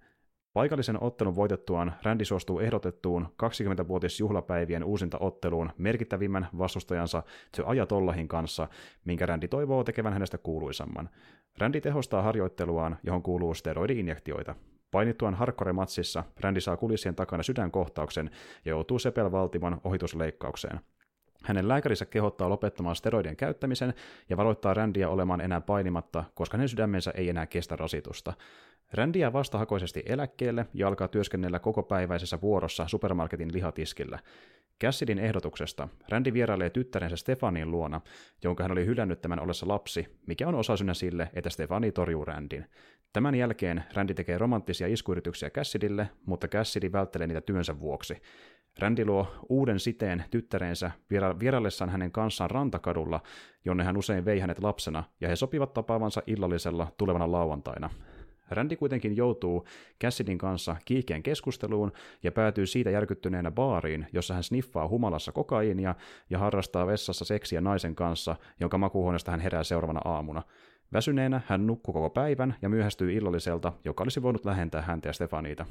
[0.53, 7.23] Paikallisen ottelun voitettuaan Randy suostuu ehdotettuun 20-vuotis juhlapäivien uusinta otteluun merkittävimmän vastustajansa
[7.55, 8.67] The Ajatollahin kanssa,
[9.05, 11.09] minkä Randy toivoo tekevän hänestä kuuluisamman.
[11.57, 14.55] Randy tehostaa harjoitteluaan, johon kuuluu steroidi-injektioita.
[14.91, 18.29] Painittuaan hardcore-matsissa Randy saa kulissien takana sydänkohtauksen
[18.65, 20.79] ja joutuu sepelvaltimon ohitusleikkaukseen.
[21.43, 23.93] Hänen lääkärinsä kehottaa lopettamaan steroidien käyttämisen
[24.29, 28.33] ja varoittaa Randia olemaan enää painimatta, koska hänen sydämensä ei enää kestä rasitusta.
[28.93, 34.19] Randy jää vastahakoisesti eläkkeelle ja alkaa työskennellä kokopäiväisessä vuorossa supermarketin lihatiskillä.
[34.83, 38.01] Cassidin ehdotuksesta Randy vierailee tyttärensä Stefanin luona,
[38.43, 42.65] jonka hän oli hylännyt tämän ollessa lapsi, mikä on osasyynä sille, että Stefani torjuu Randin.
[43.13, 48.17] Tämän jälkeen Randy tekee romanttisia iskuyrityksiä Cassidille, mutta Cassidy välttelee niitä työnsä vuoksi.
[48.79, 50.91] Randy luo uuden siteen tyttärensä
[51.39, 53.21] vieraillessaan hänen kanssaan rantakadulla,
[53.65, 57.89] jonne hän usein vei hänet lapsena, ja he sopivat tapaavansa illallisella tulevana lauantaina.
[58.49, 59.67] Randy kuitenkin joutuu
[60.03, 61.91] Cassidin kanssa kiihkeän keskusteluun
[62.23, 65.95] ja päätyy siitä järkyttyneenä baariin, jossa hän sniffaa humalassa kokaiinia
[66.29, 70.43] ja harrastaa vessassa seksiä naisen kanssa, jonka makuuhuoneesta hän herää seuraavana aamuna.
[70.93, 75.65] Väsyneenä hän nukkuu koko päivän ja myöhästyy illalliselta, joka olisi voinut lähentää häntä ja Stefaniita.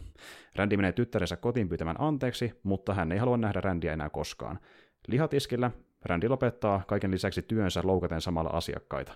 [0.57, 4.59] Randy menee tyttärensä kotiin pyytämään anteeksi, mutta hän ei halua nähdä Rändiä enää koskaan.
[5.09, 5.71] Lihatiskillä
[6.05, 9.13] Randy lopettaa kaiken lisäksi työnsä loukaten samalla asiakkaita.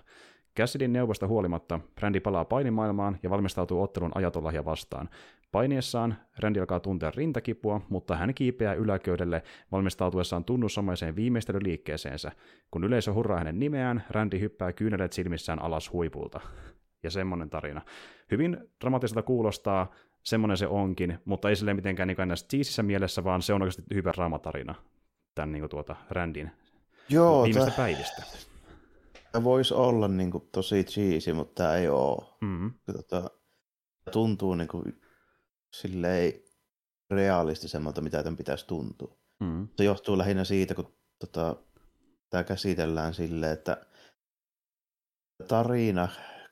[0.57, 5.09] Cassidin neuvosta huolimatta Randy palaa painimaailmaan ja valmistautuu ottelun ajatollahja vastaan.
[5.51, 12.31] Painiessaan Randy alkaa tuntea rintakipua, mutta hän kiipeää yläköydelle valmistautuessaan tunnusomaiseen viimeistelyliikkeeseensä.
[12.71, 16.39] Kun yleisö hurraa hänen nimeään, Randy hyppää kyynelet silmissään alas huipulta.
[17.03, 17.81] Ja semmonen tarina.
[18.31, 19.91] Hyvin dramaattiselta kuulostaa,
[20.23, 24.11] semmonen se onkin, mutta ei silleen mitenkään niin näissä mielessä, vaan se on oikeasti hyvä
[24.13, 24.75] draamatarina
[25.35, 26.51] tämän niin kuin tuota Randin
[27.09, 28.50] Joo, viimeistä t- päivistä.
[29.31, 32.25] Tämä voisi olla niin kuin, tosi cheesy, mutta tämä ei ole.
[32.41, 32.73] Mm-hmm.
[32.93, 33.29] Tota,
[34.11, 35.01] tuntuu niin kuin,
[35.73, 36.33] silleen
[37.11, 39.17] realistisemmalta, mitä tämän pitäisi tuntua.
[39.39, 39.67] Mm-hmm.
[39.77, 41.55] Se johtuu lähinnä siitä, kun tota,
[42.29, 43.85] tämä käsitellään silleen, että
[45.47, 46.07] tarina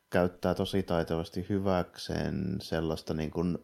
[0.10, 3.58] käyttää tosi taitavasti hyväkseen sellaista niin kuin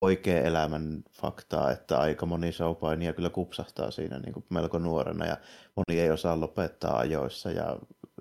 [0.00, 5.36] oikea elämän faktaa, että aika moni showpainia kyllä kupsahtaa siinä niin kuin melko nuorena ja
[5.76, 7.78] moni ei osaa lopettaa ajoissa ja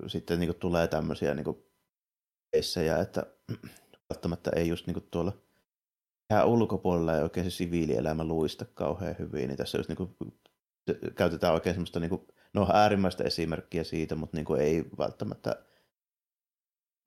[0.10, 1.58] sitten niin kuin tulee tämmöisiä niin kuin
[2.52, 3.26] keissejä, että
[4.10, 5.34] välttämättä ei just niin kuin tuolla
[6.32, 10.16] ihan ulkopuolella ei oikein se siviilielämä luista kauhean hyvin, niin tässä just niin kuin,
[11.16, 15.56] käytetään oikein semmoista, niin kuin, no äärimmäistä esimerkkiä siitä, mutta niin kuin ei välttämättä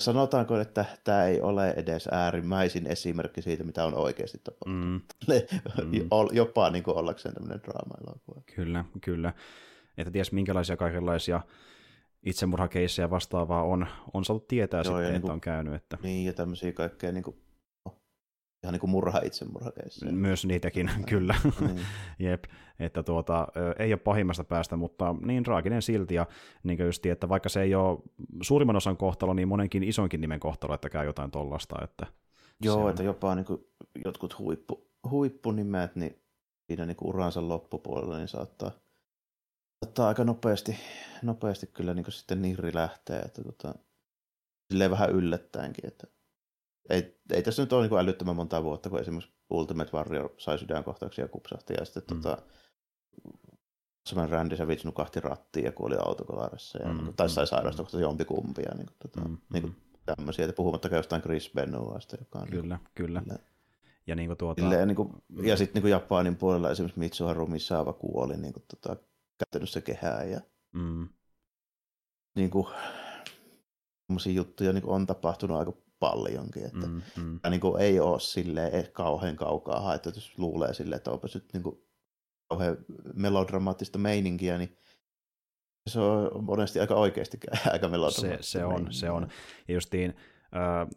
[0.00, 5.04] sanotaanko, että tämä ei ole edes äärimmäisin esimerkki siitä, mitä on oikeasti tapahtunut.
[5.28, 5.82] Mm.
[6.00, 6.08] mm.
[6.32, 8.42] Jopa niin kuin ollakseen tämmöinen draama-elokuva.
[8.54, 9.32] Kyllä, kyllä.
[9.98, 11.40] Että ties minkälaisia kaikenlaisia
[12.22, 15.74] itsemurhakeissejä vastaavaa on, on saatu tietää Joo, sitten, niin kuin, että on käynyt.
[15.74, 15.98] Että...
[16.02, 17.37] Niin, ja tämmöisiä kaikkea niin kuin,
[18.62, 20.06] ihan niin kuin murha itsemurhakeissa.
[20.06, 21.35] Myös niitäkin, kyllä.
[21.61, 21.80] Niin.
[22.30, 22.44] Jep,
[22.78, 26.26] että tuota, ei ole pahimmasta päästä, mutta niin raakinen silti, ja
[26.62, 27.98] niin just, että vaikka se ei ole
[28.42, 31.85] suurimman osan kohtalo, niin monenkin isonkin nimen kohtalo, että käy jotain tollasta.
[31.85, 32.06] Että
[32.62, 32.90] Joo, on...
[32.90, 33.66] että jopa niin kuin
[34.04, 36.22] jotkut huippu, huippunimet, niin
[36.66, 38.70] siinä niin kuin uransa loppupuolella niin saattaa,
[39.85, 40.77] saattaa aika nopeasti,
[41.23, 43.75] nopeasti kyllä niin kuin sitten nirri lähtee, että tota,
[44.71, 46.07] silleen vähän yllättäenkin, että
[46.90, 51.29] ei, ei tässä nyt ole niin älyttömän monta vuotta, kun esimerkiksi Ultimate Warrior sai sydänkohtauksia
[51.29, 52.23] kupsahti, ja sitten mm.
[52.23, 52.43] tota,
[54.09, 57.99] semmoinen Randy Savage nukahti rattiin ja kuoli autokolarissa, ja, mm, niin, tai sai mm, sairastuksia
[57.99, 58.03] mm.
[58.03, 60.14] jompikumpi, ja niin kuin, tota, mm, niin kuin mm.
[60.16, 62.49] tämmöisiä, että puhumattakaan jostain Chris Benoista, joka on...
[62.49, 63.21] Kyllä, niin, kyllä.
[63.21, 63.38] Sille,
[64.07, 64.62] ja, niin kuin tuota...
[64.62, 65.12] Silleen, niin kuin,
[65.43, 68.97] ja sitten niin Japanin puolella esimerkiksi Mitsuharu Misawa kuoli niin kuin, tota,
[69.44, 70.40] käytännössä kehään, ja
[70.72, 71.09] mm.
[72.37, 72.66] niin kuin,
[74.35, 76.64] juttuja niin kuin on tapahtunut aika paljonkin.
[76.64, 77.40] Että mm, mm.
[77.44, 81.29] Ja niin kuin ei ole silleen eh, kauhean kaukaa haettu, jos luulee silleen, että onpa
[81.35, 81.76] nyt niin kuin
[82.48, 82.76] kauhean
[83.14, 84.76] melodramaattista meininkiä, niin
[85.90, 87.38] se on monesti aika oikeasti
[87.72, 88.53] aika melodramaattista.
[88.53, 89.29] Se, se on, se on.
[89.68, 90.16] Ja justiin,
[90.57, 90.88] äh,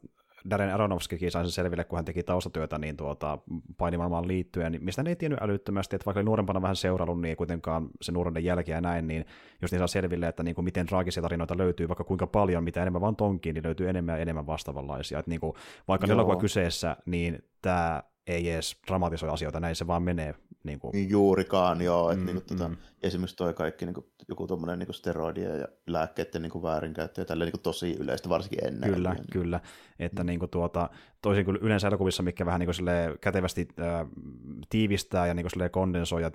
[0.49, 3.37] Darren Aronofskikin sai sen selville, kun hän teki taustatyötä niin tuota,
[3.77, 7.29] painimaailmaan liittyen, niin mistä ne ei tiennyt älyttömästi, että vaikka oli nuorempana vähän seurannut, niin
[7.29, 9.25] ei kuitenkaan se nuoruuden jälkeä näin, niin
[9.61, 12.81] jos niin saa selville, että niin kuin miten traagisia tarinoita löytyy, vaikka kuinka paljon, mitä
[12.81, 15.19] enemmän vaan tonkiin, niin löytyy enemmän ja enemmän vastaavanlaisia.
[15.19, 15.53] Että niin kuin,
[15.87, 20.35] vaikka elokuva kyseessä, niin tämä ei edes dramatisoi asioita, näin se vaan menee.
[20.63, 20.91] Niin kuin.
[20.91, 22.11] Niin juurikaan, joo.
[22.11, 22.77] Että mm, niin kuin, tuota, mm.
[23.03, 27.25] Esimerkiksi toi kaikki niin kuin, joku tuommoinen niin steroidien ja lääkkeiden niin kuin väärinkäyttö ja
[27.25, 28.93] tälleen niin kuin, tosi yleistä, varsinkin ennen.
[28.93, 29.25] Kyllä, niin.
[29.31, 29.59] kyllä.
[29.99, 30.27] Että mm.
[30.27, 30.89] niin kuin, tuota,
[31.23, 34.07] toisin kuin yleensä elokuvissa, mikä vähän niin kuin, kätevästi äh,
[34.69, 36.31] tiivistää ja niin kuin, kondensoi ja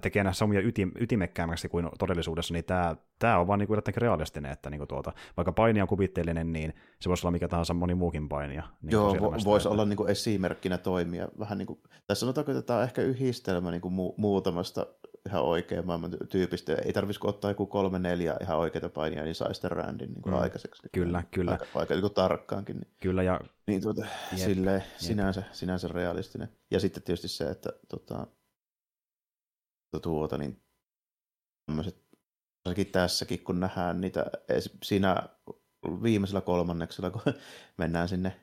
[0.00, 4.52] tekee nämä samia ytim, ytimekkäämmäksi kuin todellisuudessa, niin tämä, tämä on vaan niin kuin, realistinen,
[4.52, 7.94] että niin kuin, tuota, vaikka paini on kuvitteellinen, niin se voisi olla mikä tahansa moni
[7.94, 8.62] muukin painija.
[8.82, 11.28] Niin Joo, vo, voisi olla niin kuin, esimerkkinä toimia.
[11.38, 14.86] Vähän niin kuin, tässä sanotaanko, että tämä on ehkä yhdistelmä niin kuin mu- muutamasta
[15.28, 16.74] ihan oikein maailman tyypistä.
[16.74, 20.34] Ei tarvitsisi ottaa joku kolme neljä ihan oikeita painia, niin sai sitten rändin niin kuin
[20.34, 20.40] mm.
[20.40, 20.82] aikaiseksi.
[20.82, 21.50] Niin kyllä, kyllä.
[21.50, 22.76] Aika, aika niin tarkkaankin.
[22.76, 23.40] Niin, kyllä, ja...
[23.66, 24.98] Niin tuota, jep, silleen, jep.
[24.98, 26.48] Sinänsä, sinänsä realistinen.
[26.70, 28.26] Ja sitten tietysti se, että tota,
[30.02, 30.62] tuota, niin
[31.66, 32.04] tämmöiset,
[32.64, 34.26] varsinkin tässäkin, kun nähdään niitä
[34.82, 35.16] siinä
[36.02, 37.22] viimeisellä kolmanneksella, kun
[37.78, 38.40] mennään sinne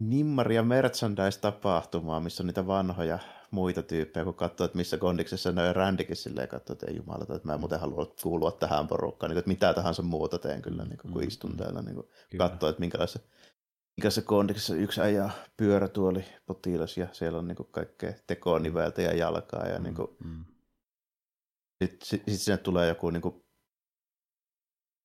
[0.00, 3.18] Nimmari ja merchandise-tapahtumaa, missä on niitä vanhoja
[3.50, 7.34] muita tyyppejä, kun katsoo, että missä kondiksessa ne on Randikin silleen katsoo, että ei jumalata,
[7.34, 10.62] että mä en muuten halua kuulua tähän porukkaan, niin kuin, että mitä tahansa muuta teen
[10.62, 11.56] kyllä, niin kuin, kun mm, istun mm.
[11.56, 12.08] täällä, niin kuin,
[12.38, 13.28] katsoo, että minkälaisessa,
[13.96, 19.16] minkälaisessa kondiksessa yksi ajaa pyörätuoli potilas ja siellä on niin kuin, kaikkea tekoa niveltä ja
[19.16, 20.44] jalkaa ja niin kuin, mm.
[21.82, 23.44] sitten sit, sit sinne tulee joku niin kuin,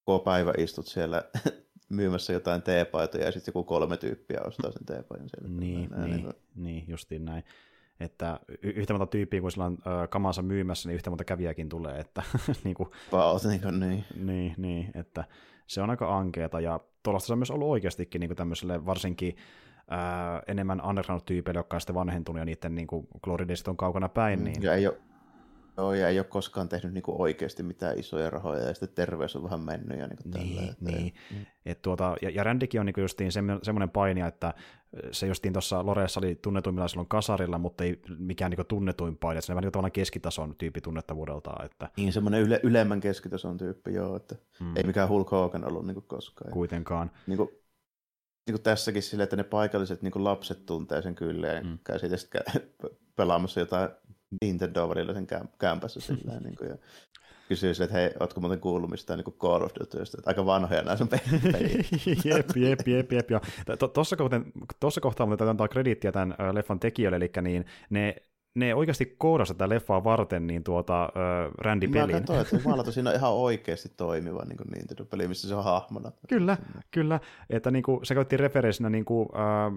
[0.05, 1.23] koko päivä istut siellä
[1.89, 5.49] myymässä jotain teepaitoja ja sitten joku kolme tyyppiä ostaa sen teepaidan siellä.
[5.49, 7.43] Niin, näin, niin, niin, niin, justiin näin.
[7.99, 11.99] Että yhtä monta tyyppiä kuin sillä on äh, kamansa myymässä, niin yhtä monta kävijäkin tulee.
[11.99, 12.23] Että,
[12.63, 14.05] niin, kuin, Paut, niin, kuin, niin.
[14.15, 15.23] niin, niin, että
[15.67, 19.35] se on aika ankeeta ja tuollaista se on myös ollut oikeastikin niin kuin tämmöiselle varsinkin
[19.89, 23.07] ää, enemmän underground-tyypeille, jotka on sitten vanhentunut ja niiden niin kuin,
[23.67, 24.39] on kaukana päin.
[24.39, 24.63] Mm, niin...
[24.63, 24.97] Ja ei ole,
[25.77, 29.43] Joo, ja ei ole koskaan tehnyt niinku oikeasti mitään isoja rahoja, ja sitten terveys on
[29.43, 29.99] vähän mennyt.
[29.99, 31.13] Ja niinku niin, tällä, että niin.
[31.31, 31.45] Mm.
[31.65, 34.53] Et tuota, ja, ja Randikin on niinku justiin semmoinen painija, että
[35.11, 39.51] se justiin tuossa Loreessa oli tunnetuimmilla silloin kasarilla, mutta ei mikään niinku tunnetuin painija, se
[39.51, 41.65] on vähän tavallaan keskitason tyyppi tunnettavuudeltaan.
[41.65, 41.89] Että...
[41.97, 44.77] Niin, semmoinen yle, ylemmän keskitason tyyppi, joo, että mm.
[44.77, 46.51] ei mikään Hulk Hogan ollut niinku koskaan.
[46.51, 47.11] Kuitenkaan.
[47.27, 47.51] Niinku,
[48.47, 51.79] niin kuin tässäkin sille, että ne paikalliset niin kuin lapset tuntee sen kyllä ja mm.
[51.83, 52.15] käy siitä
[53.17, 53.89] pelaamassa jotain
[54.41, 55.27] Nintendo välillä sen
[55.59, 56.77] kämpässä silleen, niin kuin, ja
[57.47, 61.07] kysyy että hei, ootko muuten kuullut mistään niin Call of Dutystä, aika vanhoja nämä sun
[61.51, 61.89] pelit.
[62.25, 63.27] jep, jep, jep, jep.
[63.93, 64.41] Tuossa kohtaa,
[65.01, 68.15] kohtaa muuten antaa krediittiä tämän leffan tekijöille, eli niin ne
[68.55, 72.15] ne oikeasti koodasi tätä leffaa varten niin tuota, äh, Randy-pelin.
[72.15, 76.11] Mä katsoin, että Jumalata, siinä on ihan oikeasti toimiva niin Nintendo-peli, missä se on hahmona.
[76.29, 76.57] Kyllä,
[76.91, 77.19] kyllä.
[77.49, 79.73] Että niin kuin, se käytti referenssinä niin kuin, äh,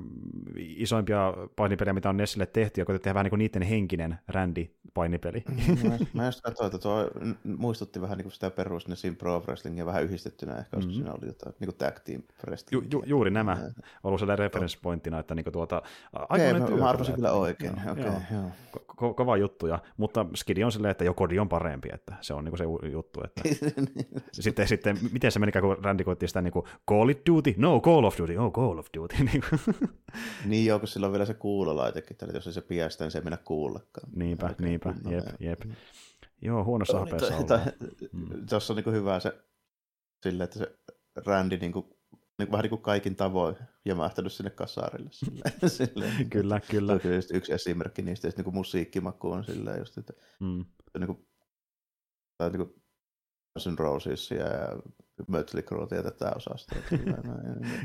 [0.57, 5.43] isoimpia painipelejä, mitä on Nessille tehty, ja koitettiin vähän niin kuin niiden henkinen Randy-painipeli.
[5.49, 7.11] Mm, mä, mä just katsoin, että tuo
[7.45, 10.93] muistutti vähän niin kuin sitä perus Nessin Pro Wrestlingia vähän yhdistettynä, ehkä mm-hmm.
[10.93, 12.83] siinä oli jotain niin kuin tag team wrestling.
[12.83, 13.57] Ju, ju, juuri nämä,
[14.05, 15.83] ollut siellä referenssipointtina, että niin kuin tuota,
[16.31, 17.73] Okei, okay, mä, mä arvasin kyllä oikein.
[17.85, 18.21] Joo, okay, joo.
[18.33, 18.51] Joo.
[18.77, 22.35] Ko- kova juttu, ja, mutta Skidi on silleen, että jo kodi on parempi, että se
[22.35, 23.21] on niin se juttu.
[23.25, 23.43] Että...
[24.33, 27.55] sitten, sitten, miten se meni, kun Randy koitti sitä niin kuin, Call it Duty?
[27.57, 28.37] No, Call of Duty.
[28.37, 29.17] Oh, Call of Duty.
[29.25, 29.43] niin,
[30.45, 33.19] niin joo, kun sillä on vielä se kuulolaitekin, että jos ei se piästä, niin se
[33.19, 34.11] ei mennä kuullakaan.
[34.17, 35.61] Niinpä, Oikein niinpä, jep, jep.
[36.43, 37.61] Joo, huonossa hapeessa ollaan.
[38.49, 39.33] Tuossa on niin hyvä se,
[40.23, 40.79] sille, että se
[41.27, 41.98] Randy niin kuin
[42.39, 45.11] niin, vähän niin kuin kaikin tavoin jämähtänyt sinne kasarille.
[45.13, 46.99] Silleen, silleen, kyllä, kyllä.
[46.99, 50.65] Se on yksi esimerkki niistä, että niin musiikkimaku on silleen just, että mm.
[50.99, 51.29] niin kuin,
[52.39, 52.83] tai niin kuin
[53.77, 54.47] Guns ja
[55.29, 56.79] Mötley Crue ja tätä osastoa.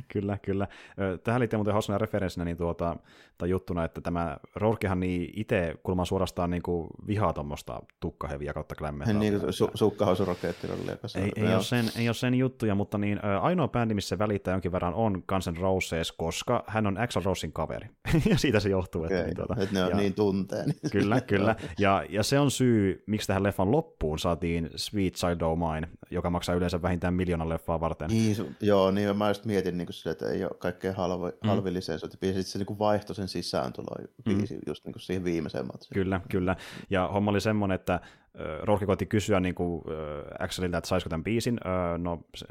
[0.07, 0.67] kyllä, kyllä.
[1.23, 2.97] Tähän liittyy muuten hausana referenssinä niin tuota,
[3.37, 8.75] tai juttuna, että tämä Rourkehan niin itse kulman suorastaan niin kuin vihaa tuommoista tukkaheviä kautta
[8.75, 9.13] klämmetä.
[9.13, 10.97] Niin kuin su- sukkahausurokettirollia.
[11.15, 14.53] Ei, ei, ole sen, ei ole sen juttuja, mutta niin, ainoa bändi, missä se välittää
[14.53, 17.87] jonkin verran on Guns N' Roses, koska hän on Axl Rosein kaveri.
[18.29, 19.03] ja siitä se johtuu.
[19.03, 19.17] Okay.
[19.17, 20.73] Että, niin, tuota, että ne on ja, niin tunteen.
[20.91, 21.55] kyllä, kyllä.
[21.79, 26.29] Ja, ja se on syy, miksi tähän leffan loppuun saatiin Sweet Child O' Mine, joka
[26.29, 28.09] maksaa yleensä vähintään miljoonan leffaa varten.
[28.09, 31.49] Niin, joo, niin mä just mietin niin sille, että ei ole kaikkein halvi, mm.
[31.49, 34.43] halvi lisensointi ja sitten se niin vaihtoi sen sisääntulo mm.
[34.67, 35.93] just niin kuin siihen viimeiseen matsiin.
[35.93, 36.55] Kyllä, kyllä.
[36.89, 37.99] Ja homma oli semmoinen, että
[38.63, 41.57] Rourke koitti kysyä niin kuin, äh, Axelilta, että saisiko tämän biisin.
[41.65, 42.45] Äh, no, se,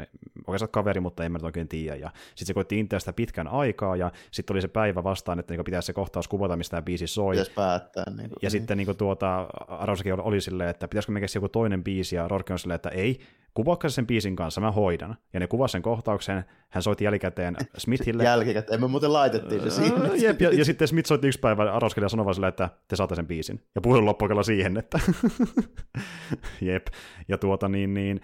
[0.46, 1.96] oikeastaan kaveri, mutta en mä oikein tiedä.
[1.96, 5.54] Ja sitten se koitti intiä sitä pitkän aikaa, ja sitten tuli se päivä vastaan, että
[5.54, 7.34] niin pitäisi se kohtaus kuvata, mistä tämä biisi soi.
[7.34, 8.04] Pitäisi päättää.
[8.06, 8.50] Niin kuin, ja niin.
[8.50, 12.28] sitten niin kuin, tuota, Arausakin oli silleen, että pitäisikö me keksiä joku toinen biisi, ja
[12.28, 13.20] Rourke on silleen, että ei,
[13.54, 15.16] kuvaakka sen biisin kanssa, mä hoidan.
[15.32, 18.24] Ja ne kuvasi sen kohtauksen, hän soitti jälkikäteen Smithille.
[18.24, 20.10] jälkikäteen, me muuten laitettiin se siinä.
[20.22, 22.96] Jep, ja, ja sitten Smith soitti yksi päivä Arauskelle ja sanoi vaan sille, että te
[22.96, 23.60] saatte sen biisin.
[23.74, 25.00] Ja puhelin loppuikalla siihen, että
[26.60, 26.86] Jep.
[27.28, 28.20] Ja tuota niin, niin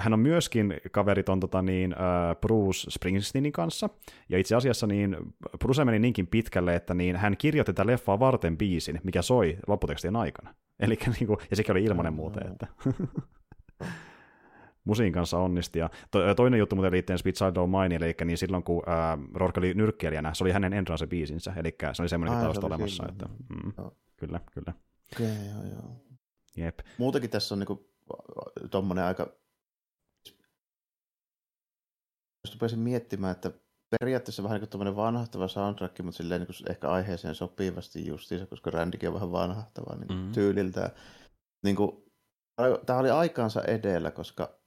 [0.00, 1.94] hän on myöskin kaveriton tota niin,
[2.40, 3.90] Bruce Springsteenin kanssa,
[4.28, 5.16] ja itse asiassa niin
[5.58, 10.16] Bruce meni niinkin pitkälle, että niin hän kirjoitti tätä leffaa varten biisin, mikä soi lopputekstien
[10.16, 10.54] aikana.
[10.80, 12.66] Eli, niin kuin, ja sekin oli ilmanen muuten, että
[14.84, 15.78] musiin kanssa onnisti.
[15.78, 19.60] Ja to, toinen juttu muuten liittyen Spitz O' Mine, eli niin silloin kun äh, Rourke
[19.60, 23.06] oli nyrkkeilijänä, se oli hänen entrance-biisinsä, eli se oli semmoinen tausta olemassa.
[23.08, 23.72] Että, mm,
[24.16, 24.72] kyllä, kyllä.
[25.14, 26.05] Okay, joo, joo.
[26.56, 26.78] Jep.
[26.98, 27.94] Muutenkin tässä on niinku
[28.70, 29.36] tuommoinen aika...
[32.44, 33.50] Jos rupesin miettimään, että
[34.00, 39.08] periaatteessa vähän niin kuin vanhahtava soundtrack, mutta silleen niin ehkä aiheeseen sopivasti justiinsa, koska Randikin
[39.08, 40.32] on vähän vanhahtava niin mm-hmm.
[40.32, 40.90] tyyliltä.
[41.64, 42.04] Niin kuin,
[42.86, 44.60] tämä oli aikaansa edellä, koska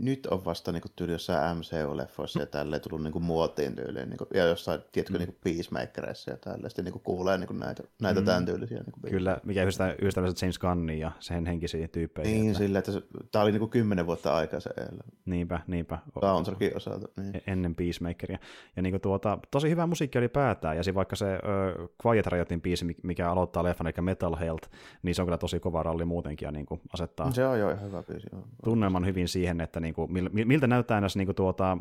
[0.00, 4.08] nyt on vasta niin tyyli jossain MCU-leffoissa ja tälleen tullut niin kuin muotiin tyyliin.
[4.08, 5.24] Niin kuin, ja jossain, tiedätkö, mm.
[5.24, 6.70] niin Peacemakerissa ja tälleen.
[6.70, 8.26] Sitten niin kuulee niin kuin näitä, näitä mm.
[8.26, 8.78] tämän tyylisiä.
[8.78, 12.28] Niin kuin Kyllä, mikä yhdistää, yhdistää James Gunnin ja sen henkisiä tyyppejä.
[12.28, 12.58] Niin, että...
[12.58, 15.00] sillä, että se, tämä oli niin kuin kymmenen vuotta aikaisemmin.
[15.26, 15.98] Niinpä, niinpä.
[16.20, 17.08] Soundtrackin osalta.
[17.16, 17.36] Niin.
[17.36, 18.38] E- ennen Peacemakeria.
[18.76, 20.76] Ja niin kuin tuota, tosi hyvä musiikki oli päätään.
[20.76, 24.68] Ja siinä vaikka se uh, Quiet Riotin biisi, mikä aloittaa leffan, eli Metal Health,
[25.02, 27.30] niin se on kyllä tosi kova ralli muutenkin ja niin kuin asettaa...
[27.30, 28.26] Se on jo hyvä biisi.
[28.64, 31.78] Tunnelman hyvin siihen, että niin kuin, miltä näyttää näissä niin kuin tuota,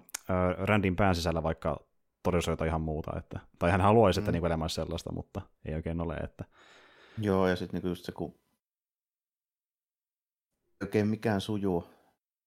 [0.57, 1.79] Randin pään sisällä vaikka
[2.23, 3.11] todellisuus jotain ihan muuta.
[3.17, 4.33] Että, tai hän haluaisi, että mm.
[4.33, 6.13] niin elämä sellaista, mutta ei oikein ole.
[6.13, 6.45] Että...
[7.17, 8.39] Joo, ja sitten niin just se, kun
[10.81, 11.87] oikein mikään sujuu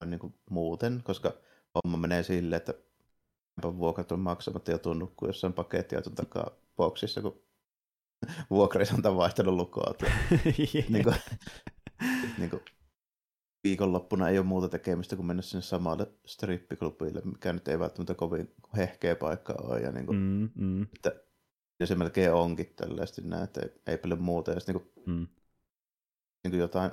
[0.05, 1.33] niin kuin muuten, koska
[1.75, 2.75] homma menee silleen, että
[3.62, 7.42] vuokrat on maksamatta ja tunnukku jossain pakettiauton takaa boksissa, kun
[8.51, 9.94] vuokraisanta on vaihtanut lukkoa.
[10.88, 11.16] niin kuin,
[12.38, 12.62] niin kuin,
[13.64, 18.55] viikonloppuna ei ole muuta tekemistä kuin mennä sinne samalle strippiklubille, mikä nyt ei välttämättä kovin
[18.77, 19.81] hehkeä paikka ole.
[19.81, 20.83] Ja niin kuin, mm, mm.
[20.83, 21.12] Että,
[21.81, 24.51] ja se melkein onkin tällaisesti näin, että ei, ei paljon muuta.
[24.51, 25.27] Ja sitten niin kuin, mm.
[26.44, 26.90] niin kuin jotain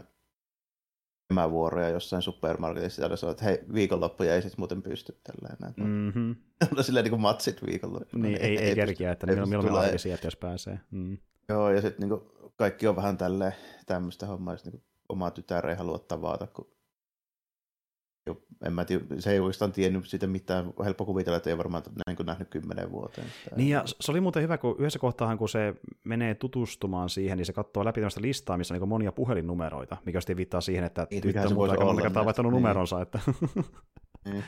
[1.51, 5.57] vuoroja jossain supermarketissa ja sanoo, että hei, viikonloppuja ei sitten muuten pysty tälleen.
[5.59, 5.73] Näin.
[5.77, 6.35] Mm-hmm.
[6.77, 8.23] on silleen niin kuin matsit viikonloppuna.
[8.23, 10.79] Niin, ei, ei, ei kerkiä, että milloin, milloin aikaisin, jos pääsee.
[10.91, 11.17] Mm.
[11.49, 12.21] Joo, ja sitten niin
[12.55, 13.53] kaikki on vähän tälleen
[13.85, 16.75] tämmöistä hommaa, niin oma tytär ei halua tavata, kun
[18.65, 20.73] en mä tiedä, se ei oikeastaan tiennyt siitä mitään.
[20.85, 23.27] Helppo kuvitella, että ei varmaan näin kuin nähnyt kymmenen vuoteen.
[23.55, 27.45] Niin ja se oli muuten hyvä, kun yhdessä kohtaa, kun se menee tutustumaan siihen, niin
[27.45, 31.07] se katsoo läpi tämmöistä listaa, missä on niin monia puhelinnumeroita, mikä sitten viittaa siihen, että
[31.11, 32.61] niin, tyttö on muuta aika monta kertaa vaihtanut niin.
[32.61, 33.01] numeronsa.
[33.01, 33.19] Että...
[34.25, 34.43] niin.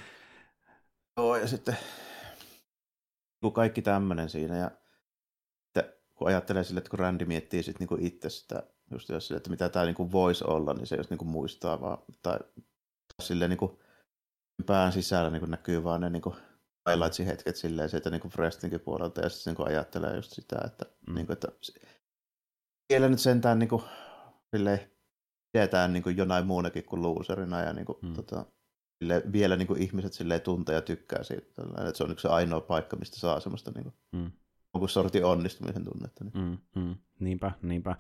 [1.18, 1.78] Joo, ja sitten
[3.42, 4.72] kun kaikki tämmöinen siinä, ja
[5.68, 9.38] että kun ajattelee sille, että kun Randy miettii sit niinku itse sitä, just jos sille,
[9.38, 12.40] että mitä tämä niinku voisi olla, niin se jos niinku muistaa vaan, tai
[13.22, 13.80] silleen niinku
[14.66, 16.36] pään sisällä niinku näkyy vaan ne niinku
[16.90, 21.16] highlightsin hetket silleen sieltä niinku wrestlingin puolelta, ja sitten niinku ajattelee just sitä, että, mm.
[21.16, 21.48] niinku, että
[22.92, 23.84] siellä nyt sentään niinku,
[24.56, 24.92] silleen,
[25.52, 28.14] pidetään niinku jonain muunakin kuin loserina, ja niinku, mm.
[28.14, 28.46] tota,
[29.00, 31.48] sille, vielä niin kuin ihmiset silleen tuntee ja tykkää siitä.
[31.56, 34.32] Tällainen, että se on yksi ainoa paikka, mistä saa semmoista niin kuin, mm.
[34.74, 36.24] jonkun sortin onnistumisen tunnetta.
[36.24, 36.34] Niin.
[36.38, 36.96] Mm, mm.
[37.20, 37.96] Niinpä, niinpä.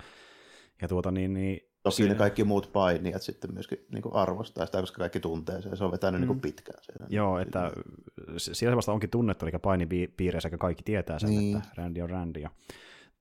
[0.82, 2.13] Ja tuota niin, niin Toki siinä...
[2.13, 5.78] ne kaikki muut painijat sitten myöskin niin kuin arvostaa sitä, koska kaikki tuntee sen.
[5.78, 6.34] Se on vetänyt niin mm.
[6.34, 6.84] niin kuin pitkään.
[6.84, 7.08] Siellä.
[7.10, 7.72] Joo, että
[8.38, 11.58] siellä vasta onkin tunnettu, eli painipiireissä kaikki tietää sen, niin.
[11.58, 12.40] että Randy on Randy.
[12.40, 12.50] Ja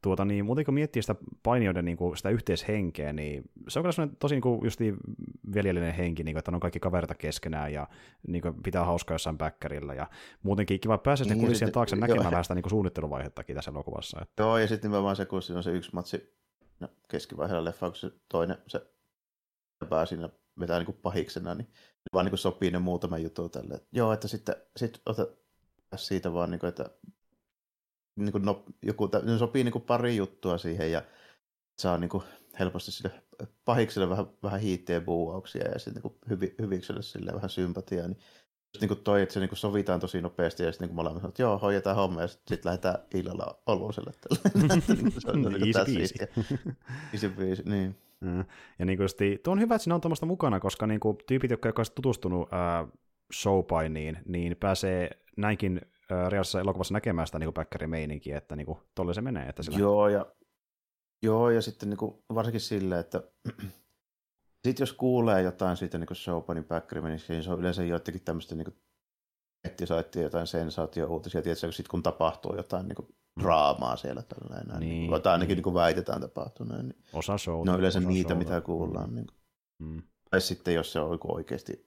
[0.02, 4.08] tuota, niin muuten kun miettii sitä painijoiden niin kuin sitä yhteishenkeä, niin se on kyllä
[4.18, 4.96] tosi niin kuin, just niin
[5.54, 7.88] veljellinen henki, niin kuin, että on kaikki kaverita keskenään ja
[8.28, 9.94] niin kuin, pitää hauskaa jossain päkkärillä.
[9.94, 10.06] Ja
[10.42, 14.18] muutenkin kiva päästä niin, sinne kulissien taakse näkemään vähän sitä niin kuin suunnitteluvaihettakin tässä elokuvassa.
[14.22, 14.42] Että...
[14.42, 16.36] Joo, ja sitten nimenomaan se, kun siinä on se yksi matsi
[16.80, 18.86] no, keskivaiheella leffa, kun se toinen se
[19.88, 20.28] pääsi siinä
[20.60, 21.68] vetää niin kuin pahiksena, niin
[22.12, 23.80] vaan niin kuin sopii ne muutama juttu tälle.
[23.92, 25.26] Joo, että sitten sit ota
[25.96, 26.90] siitä vaan, niin kuin, että
[28.16, 31.02] niin kuin no, joku, ne sopii niin kuin pari juttua siihen ja
[31.78, 32.24] saa niin kuin
[32.58, 33.22] helposti sille
[33.64, 38.08] pahikselle vähän, vähän hiittiä buuauksia ja sitten niin hyvi, hyvikselle sille vähän sympatiaa.
[38.08, 38.18] Niin
[38.80, 41.28] niin kuin toi, että se niin kuin sovitaan tosi nopeasti ja sitten niin molemmat sanoo,
[41.28, 44.12] että joo, hoidetaan homma ja sitten sit lähdetään illalla oluiselle.
[45.18, 46.14] se on niin easy peasy.
[47.12, 47.98] easy peasy, niin.
[48.78, 49.08] Ja niin kuin
[49.42, 52.48] tuo on hyvä, että siinä on tuommoista mukana, koska niin kuin, tyypit, jotka ovat tutustunut
[52.52, 52.88] äh,
[53.34, 55.80] showpainiin, niin pääsee näinkin
[56.28, 59.48] reaalisessa elokuvassa näkemään sitä niin päkkärimeininkiä, että niin kuin, tolle se menee.
[59.48, 59.78] Että sillä...
[59.78, 60.26] Joo, ja,
[61.22, 63.22] joo, ja sitten niin kuin, varsinkin silleen, että
[64.64, 68.76] sitten jos kuulee jotain siitä niin Showpanin päkkärimeininkiä, niin se on yleensä joitakin tämmöistä niin
[69.64, 73.08] nettisaittien jotain sensaatio-uutisia, tietysti sitten kun tapahtuu jotain niin kuin
[73.40, 75.56] draamaa siellä tällainen, niin, niin, tai ainakin niin.
[75.56, 76.88] niin kuin väitetään tapahtuneen.
[76.88, 77.64] Niin osa show.
[77.64, 78.44] Ne on yleensä niitä, showta.
[78.44, 79.10] mitä kuullaan.
[79.10, 79.14] Mm.
[79.14, 79.36] Niin kuin.
[79.78, 80.02] Mm.
[80.30, 81.86] Tai sitten jos se on oikeasti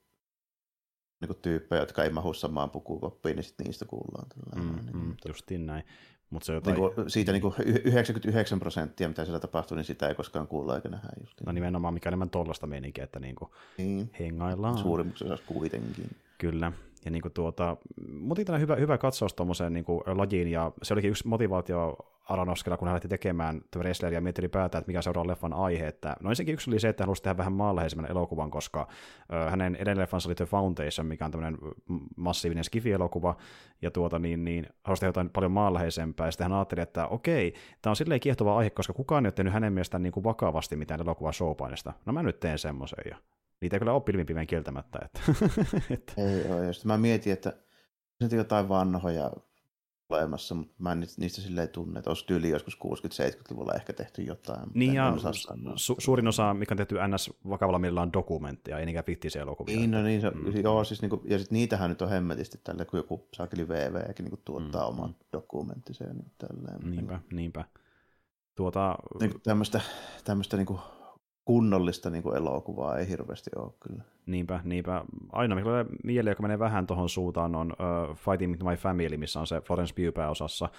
[1.21, 4.27] niin tyyppejä, jotka ei mahu samaan pukukoppiin, niin sitten niistä kuullaan.
[4.55, 5.83] Mm, niin, mm, justiin näin.
[6.29, 6.77] Mut se jotain...
[6.77, 10.75] niin kuin, siitä niin kuin 99 prosenttia, mitä siellä tapahtuu, niin sitä ei koskaan kuulla
[10.75, 11.09] eikä nähdä.
[11.21, 11.45] Justiin.
[11.45, 14.09] No nimenomaan, mikä enemmän tollasta meininkiä, että niin kuin niin.
[14.19, 14.77] hengaillaan.
[14.77, 16.09] Suurimmaksi osassa kuitenkin.
[16.37, 16.71] Kyllä.
[17.05, 17.77] Ja niin kuin tuota,
[18.11, 21.97] mutta hyvä, hyvä katsaus tuommoiseen niin lajiin, ja se olikin yksi motivaatio
[22.29, 25.87] Aronofskilla, kun hän lähti tekemään wrestleria ja mietti ylipäätään, että mikä seuraa leffan aihe.
[25.87, 28.87] Että, no ensinnäkin yksi oli se, että hän halusi tehdä vähän maanläheisemmän elokuvan, koska
[29.33, 31.57] ö, hänen edellinen leffansa oli The Foundation, mikä on tämmöinen
[32.15, 33.35] massiivinen skifi-elokuva,
[33.81, 37.53] ja tuota, niin, niin, halusi tehdä jotain paljon maanläheisempää, ja sitten hän ajatteli, että okei,
[37.81, 40.75] tämä on silleen kiehtova aihe, koska kukaan ei ole tehnyt hänen mielestään niin kuin vakavasti
[40.75, 41.93] mitään elokuvaa showpainista.
[42.05, 43.17] No mä nyt teen semmoisen, ja
[43.61, 44.99] niitä ei kyllä ole pilvinpiveen kieltämättä.
[45.03, 45.21] Että.
[46.21, 47.53] Ei ole, just mä mietin, että
[48.31, 49.31] jotain vanhoja
[50.09, 54.69] olemassa, mutta mä en niistä silleen tunne, että olisi tyyli joskus 60-70-luvulla ehkä tehty jotain.
[54.73, 55.13] Niin ja
[55.75, 59.77] su- suurin osa, mikä on tehty NS vakavalla millä on dokumenttia, ei niinkään fiktiisiä elokuvia.
[59.77, 60.61] Niin, no niin, se, mm.
[60.63, 64.41] joo, siis niinku, ja sit niitähän nyt on hemmetisti tälle, kun joku saakeli VVkin niinku
[64.45, 64.97] tuottaa mm.
[64.97, 66.91] oman dokumenttisen ja niin tälleen.
[66.91, 67.65] Niinpä, niinpä.
[68.55, 68.95] Tuota...
[69.19, 69.81] Niin, tämmöistä,
[70.23, 70.79] tämmöistä niinku
[71.49, 74.03] kunnollista niin kuin elokuvaa ei hirveästi ole kyllä.
[74.25, 75.05] Niinpä, niinpä.
[75.31, 79.39] Aina mikä mieleen, joka menee vähän tuohon suuntaan, on uh, Fighting with My Family, missä
[79.39, 80.69] on se Florence Pugh pääosassa,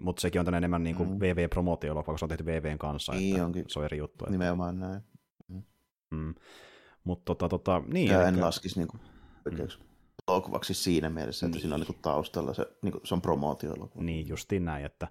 [0.00, 1.18] mutta sekin on enemmän niin kuin mm.
[1.18, 3.64] VV-promootio-elokuva, koska se on tehty VVn kanssa, niin että onkin.
[3.68, 4.24] se on eri juttu.
[4.24, 4.30] Että...
[4.30, 5.00] Nimenomaan näin.
[5.48, 5.62] Mm.
[6.10, 6.34] Mm.
[7.04, 8.10] Mutta tota, tota, niin.
[8.10, 9.00] Ja en laskisi niin kuin,
[9.50, 9.68] mm.
[10.28, 11.60] elokuvaksi siinä mielessä, että niin.
[11.60, 14.04] siinä on niin kuin taustalla se, niin kuin, se on promootio-elokuva.
[14.04, 15.08] Niin, justiin näin, että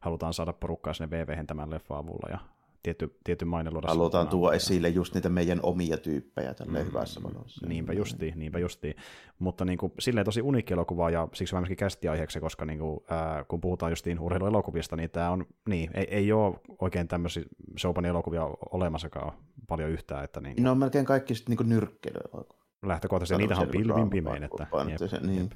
[0.00, 2.38] halutaan saada porukkaa sinne VV tämän leffa avulla ja
[2.86, 3.88] tietty, tietty maine luoda.
[3.88, 7.66] Halutaan tuoda esille just niitä meidän omia tyyppejä tälle mm, hyvässä valossa.
[7.66, 8.94] Niinpä justiin, niinpä justiin.
[9.38, 12.78] Mutta niin kuin, silleen tosi uniikki elokuva ja siksi mä myöskin kästi aiheeksi, koska niin
[12.78, 17.42] kuin, ää, kun puhutaan justiin urheiluelokuvista, niin tämä on, niin, ei, ei ole oikein tämmöisiä
[17.78, 19.32] Showpanin elokuvia olemassakaan
[19.68, 20.24] paljon yhtään.
[20.24, 20.64] Että niin kuin...
[20.64, 22.66] No on melkein kaikki sitten niin nyrkkeilyelokuvia.
[22.86, 24.42] Lähtökohtaisesti, niitähän on pilvin pimein.
[24.42, 25.42] Että, jep, niin.
[25.42, 25.52] jep,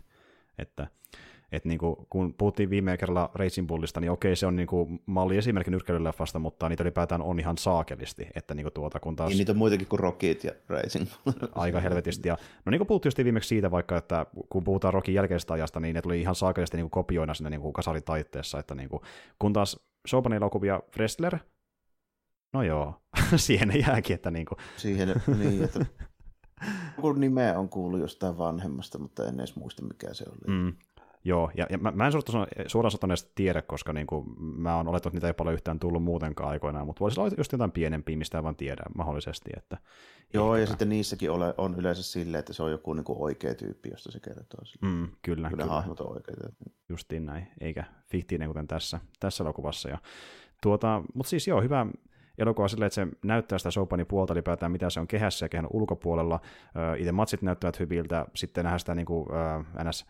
[0.59, 0.87] että
[1.53, 5.71] että niinku, kun puhuttiin viime kerralla Racing Bullista, niin okei, se on niinku malli esimerkki
[5.71, 8.29] nyrkkeilyleffasta, mutta niitä ylipäätään on ihan saakelisti.
[8.35, 9.29] Että niinku tuota, kun taas...
[9.29, 11.07] Niin niitä on muitakin kuin Rockit ja Racing
[11.55, 12.29] Aika helvetisti.
[12.29, 15.95] Ja, no niin kuin puhuttiin viimeksi siitä vaikka, että kun puhutaan Rockin jälkeisestä ajasta, niin
[15.95, 18.59] ne tuli ihan saakelisti niinku kopioina sinne niinku kasalitaitteessa.
[18.59, 19.03] Että niinku,
[19.39, 21.39] kun taas Chopinin elokuvia Wrestler,
[22.53, 22.95] no joo,
[23.37, 24.57] siihen jääkin, että niinku...
[24.77, 25.87] Siihen, niin, että
[27.01, 30.57] kun nimeä on kuullut jostain vanhemmasta, mutta en edes muista mikä se oli.
[30.57, 30.73] Mm.
[31.25, 32.13] Joo, ja, ja mä, mä en
[32.67, 36.03] suoraan sanoneesti tiedä, koska niin kuin, mä oon olettanut, että niitä ei paljon yhtään tullut
[36.03, 39.51] muutenkaan aikoinaan, mutta voisi olla just jotain pienempiä, mistä vaan tiedä mahdollisesti.
[39.57, 39.79] Että
[40.35, 43.55] Joo, ja sitten niissäkin ole, on yleensä silleen, että se on joku niin kuin oikea
[43.55, 44.61] tyyppi, josta se kertoo.
[44.81, 45.51] Mm, kyllä.
[45.51, 46.49] Kyllä, hahmot on oikeita.
[46.89, 49.89] Justiin näin, eikä fiktiinen kuten tässä, tässä elokuvassa.
[49.89, 49.99] Ja
[50.63, 51.87] Tuota, mutta siis joo, hyvä
[52.39, 55.67] elokuva silleen, että se näyttää sitä Sopanin puolta ylipäätään, mitä se on kehässä ja kehän
[55.71, 56.41] ulkopuolella.
[56.99, 60.07] Itse matsit näyttävät hyviltä, sitten nähdään sitä niin kuin, äh, ns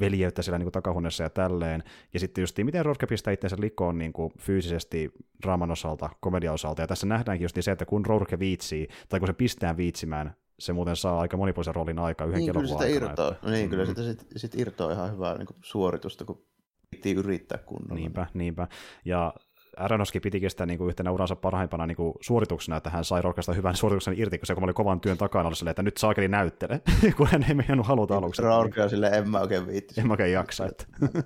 [0.00, 1.82] veljeyttä siellä niin kuin takahuoneessa ja tälleen.
[2.14, 6.82] Ja sitten just miten Rodke pistää itsensä likoon niin kuin fyysisesti draaman osalta, komedian osalta.
[6.82, 10.72] Ja tässä nähdäänkin just se, että kun Rodke viitsii, tai kun se pistää viitsimään, se
[10.72, 13.06] muuten saa aika monipuolisen roolin aika yhden niin, kyllä sitä aikana.
[13.10, 13.28] Irtoa.
[13.32, 13.50] Että...
[13.50, 14.04] Niin, kyllä mm-hmm.
[14.04, 16.44] sitä sit, sit irtoa ihan hyvää niin kuin suoritusta, kun
[16.90, 17.94] piti yrittää kunnolla.
[17.94, 18.68] Niinpä, niinpä.
[19.04, 19.34] Ja
[19.76, 23.52] Aronofsky pitikin sitä niin kuin yhtenä uransa parhaimpana niin kuin suorituksena, että hän sai Rorkasta
[23.52, 26.28] hyvän suorituksen irti, kun se kun oli kovan työn takana, oli silleen, että nyt saakeli
[26.28, 26.80] näyttele,
[27.16, 28.42] kun hän ei mennyt haluta aluksi.
[28.42, 30.00] Rorke on silleen, en mä oikein viittisi.
[30.00, 30.66] En mä oikein jaksa.
[30.66, 30.84] Että.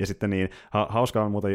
[0.00, 1.52] ja sitten niin, ha- hauska on muuten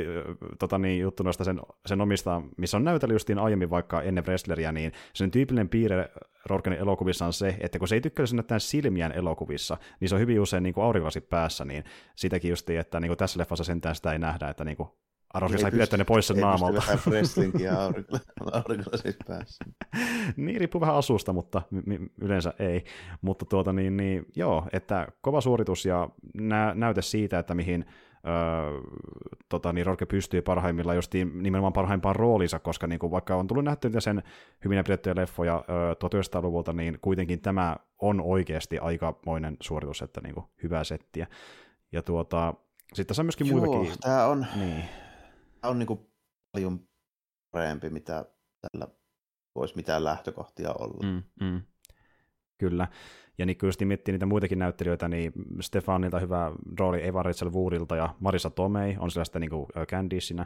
[0.59, 4.71] tota, niin, juttu noista sen, sen omista, missä on näytellyt justiin aiemmin vaikka ennen wrestleriä,
[4.71, 6.09] niin sen tyypillinen piirre
[6.45, 10.21] Rorken elokuvissa on se, että kun se ei tykkää näyttää silmiään elokuvissa, niin se on
[10.21, 11.83] hyvin usein niin aurinkolasit päässä, niin
[12.15, 14.89] sitäkin justiin, että niin kuin tässä leffassa sentään sitä ei nähdä, että niin kuin
[15.33, 16.83] Aroski sai pidettyä ne pois sen naamalta.
[16.91, 17.73] Ei wrestlingia
[18.53, 19.65] aurinkolla siis päässä.
[20.37, 21.61] niin, riippuu vähän asusta, mutta
[22.21, 22.83] yleensä ei.
[23.21, 27.85] Mutta tuota niin, niin joo, että kova suoritus ja nä- näyte siitä, että mihin
[28.27, 28.81] öö,
[29.49, 33.63] tota, niin Rorke pystyy parhaimmillaan just nimenomaan parhaimpaan roolinsa, koska niin kuin vaikka on tullut
[33.65, 34.23] nähty sen
[34.65, 40.45] hyvin pidettyjä leffoja öö, 1900-luvulta, niin kuitenkin tämä on oikeasti aikamoinen suoritus, että niin kuin
[40.63, 41.27] hyvää settiä.
[41.91, 42.53] Ja tuota,
[42.93, 43.99] sitten tässä on myöskin Joo, muitakin.
[44.01, 44.83] tämä on, niin
[45.63, 45.99] on niin kuin
[46.51, 46.87] paljon
[47.51, 48.25] parempi, mitä
[48.61, 48.87] tällä
[49.55, 51.07] voisi mitään lähtökohtia olla.
[51.07, 51.61] Mm, mm.
[52.57, 52.87] Kyllä.
[53.37, 58.15] Ja niin kyllä miettii niitä muitakin näyttelijöitä, niin Stefanilta hyvä rooli Eva Rachel Woorilta ja
[58.19, 60.45] Marisa Tomei on sellaista niin kuin Candiceinä.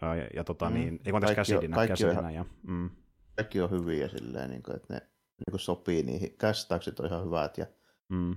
[0.00, 0.74] Ja, ja tota, mm.
[0.74, 1.74] niin, ei tässä Cassidinä.
[1.74, 2.90] Kaikki, on ihan, ja, mm.
[3.36, 6.38] kaikki on hyviä silleen, niin kuin, että ne niin kuin sopii niihin.
[6.38, 7.66] Käsittääkset on ihan hyvät ja
[8.08, 8.36] mm.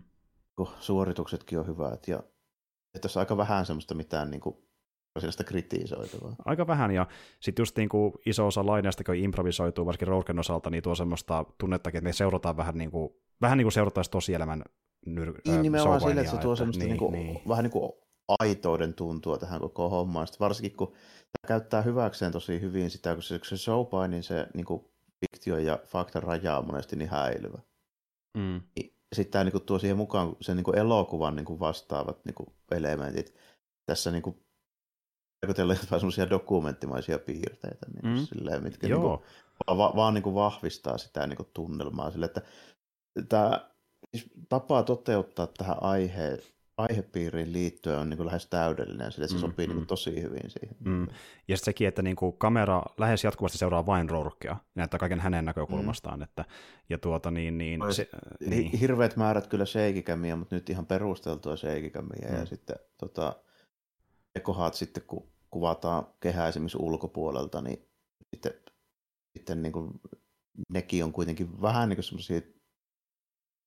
[0.80, 2.08] suorituksetkin on hyvät.
[2.08, 2.24] Ja
[2.96, 4.56] että tässä on aika vähän semmoista mitään niin kuin
[5.20, 6.36] sellaista kritisoitavaa.
[6.46, 7.08] Aika vähän, ja
[7.40, 11.46] sitten just niin kuin iso osa laineista, kun improvisoituu, varsinkin Rourken osalta, niin tuo semmoista
[11.58, 14.64] tunnettakin, että me seurataan vähän niin kuin, vähän niin kuin seurattaisiin tosielämän
[15.08, 17.42] nyr- Niin nimenomaan sille, että se tuo semmoista niin, niin kuin, niin.
[17.48, 17.92] vähän niin kuin
[18.40, 20.28] aitouden tuntua tähän koko hommaan.
[20.28, 24.24] Sitten varsinkin kun tämä käyttää hyväkseen tosi hyvin sitä, kun se, kun se showpain, niin
[24.24, 24.86] se niin kuin
[25.20, 27.60] fiktio ja fakta rajaa on monesti niin häilyvä.
[28.38, 28.62] Mm.
[29.16, 32.36] Sitten tämä niin kuin, tuo siihen mukaan sen niin kuin elokuvan niin kuin vastaavat niin
[32.36, 33.36] kuin elementit.
[33.86, 34.36] Tässä niin kuin,
[35.42, 38.26] vaikutella jotain semmoisia dokumenttimaisia piirteitä, niin mm.
[38.26, 39.20] silleen, mitkä niin kuin,
[39.68, 42.12] va- vaan niin kuin vahvistaa sitä niin kuin tunnelmaa.
[42.12, 42.42] Sille, että
[43.30, 43.72] tämä
[44.16, 46.38] siis tapa toteuttaa tähän aihe,
[46.78, 49.70] aihepiiriin liittyen on niin kuin lähes täydellinen, sillä se mm, sopii mm.
[49.70, 50.78] niin kuin tosi hyvin siihen.
[50.80, 51.08] Mm.
[51.48, 55.46] Ja sitten sekin, että niin kuin kamera lähes jatkuvasti seuraa vain Rorkea, näyttää kaiken hänen
[55.46, 56.20] näkökulmastaan.
[56.20, 56.24] Mm.
[56.24, 56.46] Että,
[56.90, 58.72] ja tuota niin, niin, se, niin.
[58.72, 62.30] Hirveät määrät kyllä sheikikämiä, mutta nyt ihan perusteltua sheikikämiä.
[62.30, 62.36] Mm.
[62.36, 63.36] Ja sitten tota,
[64.36, 67.90] ne kohdat sitten, kun kuvataan kehää esimerkiksi ulkopuolelta, niin
[68.30, 68.54] sitten,
[69.38, 69.92] sitten niin kuin,
[70.70, 72.42] nekin on kuitenkin vähän niin kuin semmoisia,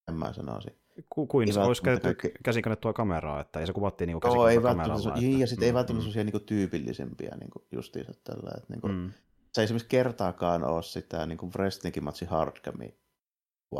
[0.08, 0.78] en mä sanoisin.
[1.10, 2.42] Ku, kuin se olisi käytetty kaikki...
[2.44, 5.08] käsikannettua kameraa, että ei se kuvattiin niin Joo, ei kameralla.
[5.08, 5.20] Että...
[5.20, 6.12] Niin, ja sitten mm, ei välttämättä mm.
[6.12, 8.50] sellaisia niin tyypillisempiä niin kuin justiinsa tällä.
[8.56, 9.12] Että, niin kuin, mm.
[9.52, 12.98] Se ei esimerkiksi kertaakaan ole sitä niin kuin wrestlingin matsi hardcami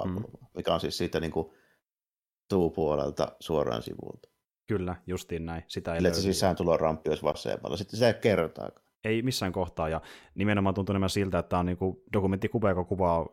[0.04, 0.22] mm.
[0.56, 1.50] mikä on siis siitä niin kuin,
[2.48, 4.28] tuupuolelta suoraan sivulta.
[4.66, 5.62] Kyllä, justiin näin.
[5.66, 7.76] Sitä ei Eli että se sisääntuloramppi olisi vasemmalla.
[7.76, 8.84] Sitten se ei kertaakaan.
[9.04, 10.00] Ei missään kohtaa, ja
[10.34, 13.26] nimenomaan tuntuu enemmän siltä, että tämä on niinku dokumenttikuva, joka kuvaa uh,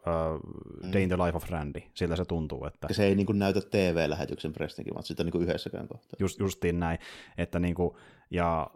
[0.93, 1.81] Day in the Life of Randy.
[1.93, 2.65] Siltä se tuntuu.
[2.65, 2.87] Että...
[2.91, 6.17] Se ei niinku näytä TV-lähetyksen prestinkin, vaan sitä niinku yhdessäkään kohtaa.
[6.19, 6.99] Just, justiin näin.
[7.37, 7.97] Että niinku,
[8.31, 8.69] ja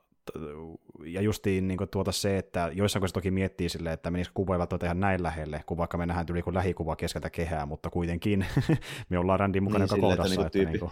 [1.06, 4.60] ja justiin niin tuota se, että joissain kohdissa toki miettii sille, että menisikö kuva ei
[4.60, 8.46] välttämättä ihan näin lähelle, kun vaikka me nähdään tyyli kuin lähikuva keskeltä kehää, mutta kuitenkin
[9.10, 10.46] me ollaan Randin mukana niin, joka kohdassa.
[10.46, 10.92] Että, että niin kuin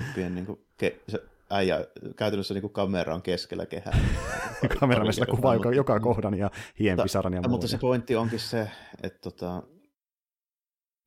[0.00, 1.86] tyyppi, Pien, niin kuin, ke, se äijä
[2.16, 3.98] käytännössä niin kuin kamera on keskellä kehää.
[4.80, 7.50] Kameramies kuvaa joka, joka kohdan ja hienpisaran ja muun.
[7.50, 8.70] Mutta se pointti onkin se,
[9.02, 9.62] että tota,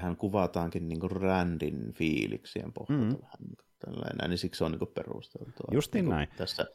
[0.02, 3.22] hän kuvataankin niin kuin Randin fiiliksien pohjalta mm.
[3.22, 5.68] vähän niin tällainen, niin siksi se on niin perusteltua.
[5.72, 6.28] Justiin niin näin.
[6.38, 6.66] Tässä,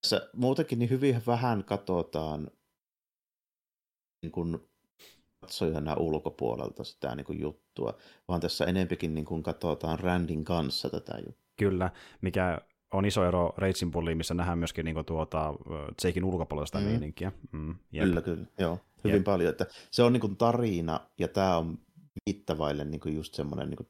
[0.00, 2.50] tässä muutenkin niin hyvin vähän katsotaan
[4.22, 4.58] niin kuin
[5.40, 7.98] katsojana ulkopuolelta sitä niin kuin juttua,
[8.28, 11.47] vaan tässä enempikin niin kuin katsotaan Randin kanssa tätä juttua.
[11.58, 11.90] Kyllä,
[12.20, 12.58] mikä
[12.92, 15.54] on iso ero Raging Bulliin, missä nähdään myöskin niin kuin, tuota,
[16.04, 16.84] Jakein ulkopuolella sitä mm.
[16.84, 17.32] meininkiä.
[17.52, 19.24] Mm, kyllä, kyllä, joo, hyvin jep.
[19.24, 19.50] paljon.
[19.50, 21.78] Että se on niin kuin tarina, ja tämä on
[22.26, 23.88] viittavaille niin kuin just semmoinen niin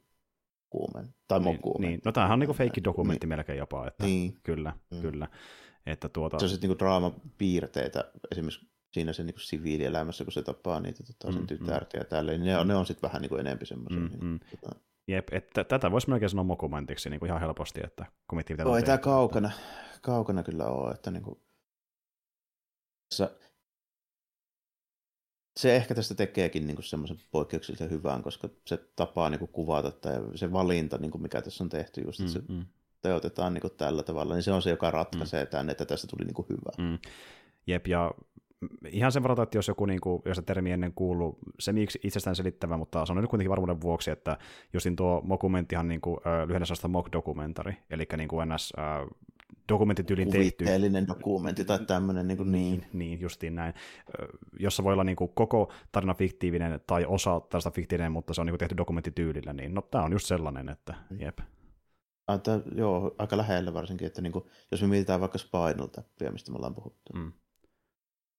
[0.71, 2.01] kuumen, tai niin, niin.
[2.05, 3.37] No tämähän on niin feikki dokumentti niin.
[3.37, 4.39] melkein jopa, että niin.
[4.43, 5.01] kyllä, mm.
[5.01, 5.29] kyllä.
[5.87, 6.39] Että tuota...
[6.39, 11.33] Se on sitten niin draamapiirteitä, esimerkiksi siinä se niin siviilielämässä, kun se tapaa niitä tota,
[11.33, 12.01] sen mm, tytärtä mm.
[12.01, 14.01] ja tälleen, niin ne on, ne on sitten vähän niin kuin enempi semmoisia.
[14.01, 14.39] Mm, niin, mm.
[14.51, 18.57] Tota, Jep, että tätä voisi melkein sanoa mokumentiksi niin kuin ihan helposti, että kun miettii,
[18.57, 19.51] mitä tämä kaukana,
[20.03, 21.41] kaukana kyllä ole, että niin kuin,
[25.59, 30.15] se ehkä tästä tekeekin niin semmoisen poikkeuksellisen hyvän, koska se tapaa niin kuin kuvata tai
[30.35, 32.67] se valinta, niin kuin mikä tässä on tehty just, että mm, se mm.
[33.03, 35.51] teotetaan niin kuin tällä tavalla, niin se on se, joka ratkaisee mm.
[35.51, 36.91] tämän, että tästä tuli niin kuin hyvä.
[36.91, 36.99] Mm.
[37.67, 38.11] Jep, ja
[38.91, 42.01] ihan sen varata, että jos joku, niin kuin, jos se termi ennen kuuluu, se miksi
[42.05, 44.39] itsestään selittävä, mutta se on nyt kuitenkin varmuuden vuoksi, että
[44.73, 48.73] justin tuo mokumenttihan niin kuin, lyhennä mock-dokumentari, eli niin kuin ns.
[48.79, 49.09] Äh,
[49.69, 50.65] dokumenttityylin tehty.
[51.09, 52.87] Dokumentti tai tämmöinen niin, kuin niin.
[52.93, 53.75] Niin, justiin näin.
[54.59, 58.47] Jossa voi olla niin kuin koko tarina fiktiivinen tai osa tästä fiktiivinen, mutta se on
[58.47, 61.21] niin kuin tehty dokumenttityylillä, niin no tämä on just sellainen, että mm.
[61.21, 61.39] jep.
[62.35, 66.53] Että, joo, aika lähellä varsinkin, että niin kuin, jos me mietitään vaikka Spinal Tappia, mistä
[66.53, 67.33] me ollaan puhuttu, mm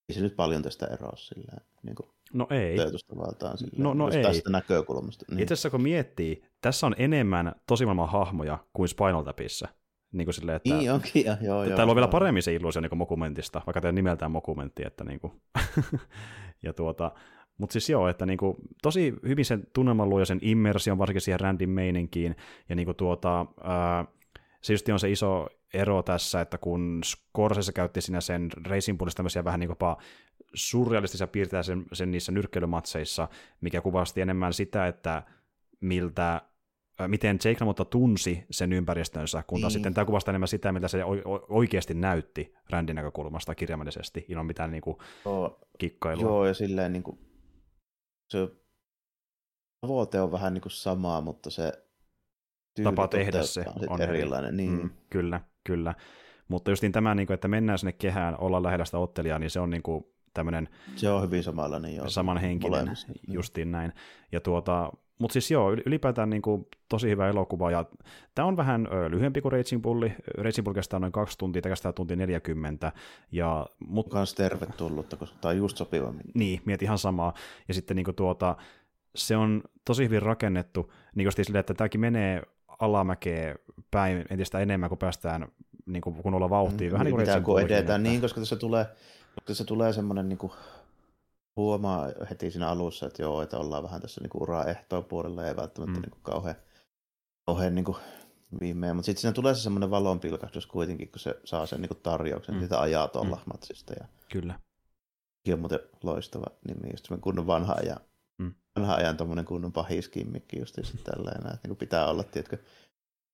[0.09, 1.53] ei se nyt paljon tästä eroa sillä
[1.83, 2.77] niin kuin no ei.
[3.17, 4.23] valtaan sillä, no, no ei.
[4.23, 5.25] tästä näkökulmasta.
[5.29, 5.39] Niin.
[5.39, 9.67] Itse asiassa kun miettii, tässä on enemmän tosimaailman hahmoja kuin Spinal Tapissa.
[10.11, 12.81] Niin kuin silleen, että niin onkin, ja, joo, Täällä joo, on vielä paremmin se illuusio
[12.81, 14.83] niin Mokumentista, vaikka teidän nimeltään Mokumentti.
[14.85, 15.33] Että niin kuin,
[16.65, 17.11] ja tuota,
[17.57, 21.39] mutta siis joo, että niinku, tosi hyvin sen tunnelman luo ja sen immersion varsinkin siihen
[21.39, 22.35] Randin meininkiin.
[22.69, 24.05] Ja niinku tuota, ää,
[24.61, 29.17] se just on se iso ero tässä, että kun Scorsese käytti siinä sen Racing Bullista
[29.17, 29.95] tämmöisiä vähän niin kuin
[30.53, 33.27] surrealistisia piirteitä sen, sen niissä nyrkkeilymatseissa,
[33.61, 35.23] mikä kuvasti enemmän sitä, että
[35.81, 36.41] miltä
[37.07, 39.79] miten Jake LaMotta tunsi sen ympäristönsä, kun taas niin.
[39.79, 41.03] sitten tämä kuvastaa enemmän sitä, mitä se
[41.49, 46.23] oikeasti näytti Randin näkökulmasta kirjaimellisesti, ilman mitään niin kuin, joo, kikkailua.
[46.23, 47.19] Joo, ja silleen niin kuin,
[48.29, 48.49] se
[49.81, 51.88] tavoite on vähän niin kuin samaa, mutta se
[52.83, 54.57] tapa tehdä se on erilainen.
[54.57, 54.71] Niin.
[54.71, 55.95] Mm, kyllä, kyllä.
[56.47, 59.49] Mutta just niin tämä, niin kuin, että mennään sinne kehään, olla lähellä sitä ottelijaa, niin
[59.49, 60.69] se on niin kuin tämmöinen...
[60.95, 62.09] Se on hyvin samanlainen, joo.
[62.09, 63.33] Samanhenkinen, mm.
[63.33, 63.93] justiin näin.
[64.31, 67.85] Ja tuota, mutta siis joo, ylipäätään niin kuin, tosi hyvä elokuva, ja
[68.35, 70.09] tämä on vähän ö, lyhyempi kuin Raging Bull.
[70.37, 72.91] Raging Bull kestää noin kaksi tuntia, tämä kestää tunti 40.
[73.31, 74.09] Ja, mut...
[74.09, 76.13] Kans tervetullutta, koska tämä on just sopiva.
[76.33, 77.33] Niin, mieti ihan samaa.
[77.67, 78.55] Ja sitten niin kuin, tuota,
[79.15, 82.41] se on tosi hyvin rakennettu, niin kuin silleen, että tämäkin menee
[82.79, 83.55] alamäkeä
[83.91, 85.47] päin entistä enemmän, kun päästään
[85.85, 86.87] niin kuin, kun ollaan vauhtia.
[86.89, 88.85] Mm, vähän niin kuin pitää, kun edetään, niin, koska tässä tulee,
[89.45, 90.51] tässä tulee semmoinen niin kuin,
[91.55, 95.55] huomaa heti siinä alussa, että joo, että ollaan vähän tässä niin uraa ehtoa puolella ja
[95.55, 96.01] välttämättä mm.
[96.01, 96.55] niin kuin, kauhean,
[97.45, 97.97] kauhean niin kuin,
[98.59, 101.99] viimein, mutta sitten siinä tulee se semmoinen valonpilkahdus kuitenkin, kun se saa sen niin kuin,
[102.03, 102.59] tarjouksen mm.
[102.59, 103.51] siitä ajaa tuolla mm.
[103.53, 103.93] matsista.
[103.99, 104.05] Ja...
[104.31, 104.59] Kyllä.
[105.53, 107.99] on muuten loistava nimi, just kunnon vanha ajan
[108.79, 112.57] vanhan ajan tuommoinen kunnon pahiskimmikki just tällainen, että niin pitää olla, tiedätkö,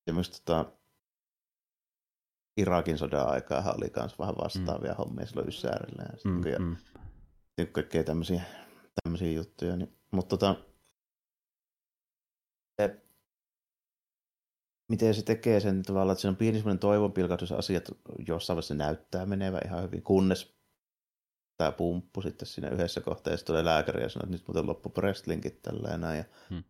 [0.04, 0.72] semmoista tota,
[2.56, 4.96] Irakin sodan aikaa oli myös vähän vastaavia mm.
[4.96, 6.76] hommia silloin Ysäärillä ja, mm, ja mm.
[7.72, 8.42] kaikkea tämmöisiä,
[9.02, 9.76] tämmöisiä juttuja.
[9.76, 10.56] Niin, mutta tota,
[12.80, 13.00] se,
[14.88, 17.84] miten se tekee sen tavalla, että se on pieni semmoinen toivonpilkahdus asiat
[18.28, 20.55] jossain vaiheessa näyttää menevä ihan hyvin, kunnes
[21.58, 24.66] tämä pumppu sitten siinä yhdessä kohtaa, ja sitten tulee lääkäri ja sanoo, että nyt muuten
[24.66, 26.18] loppu wrestlingit tällä ja näin.
[26.18, 26.64] Ja hmm.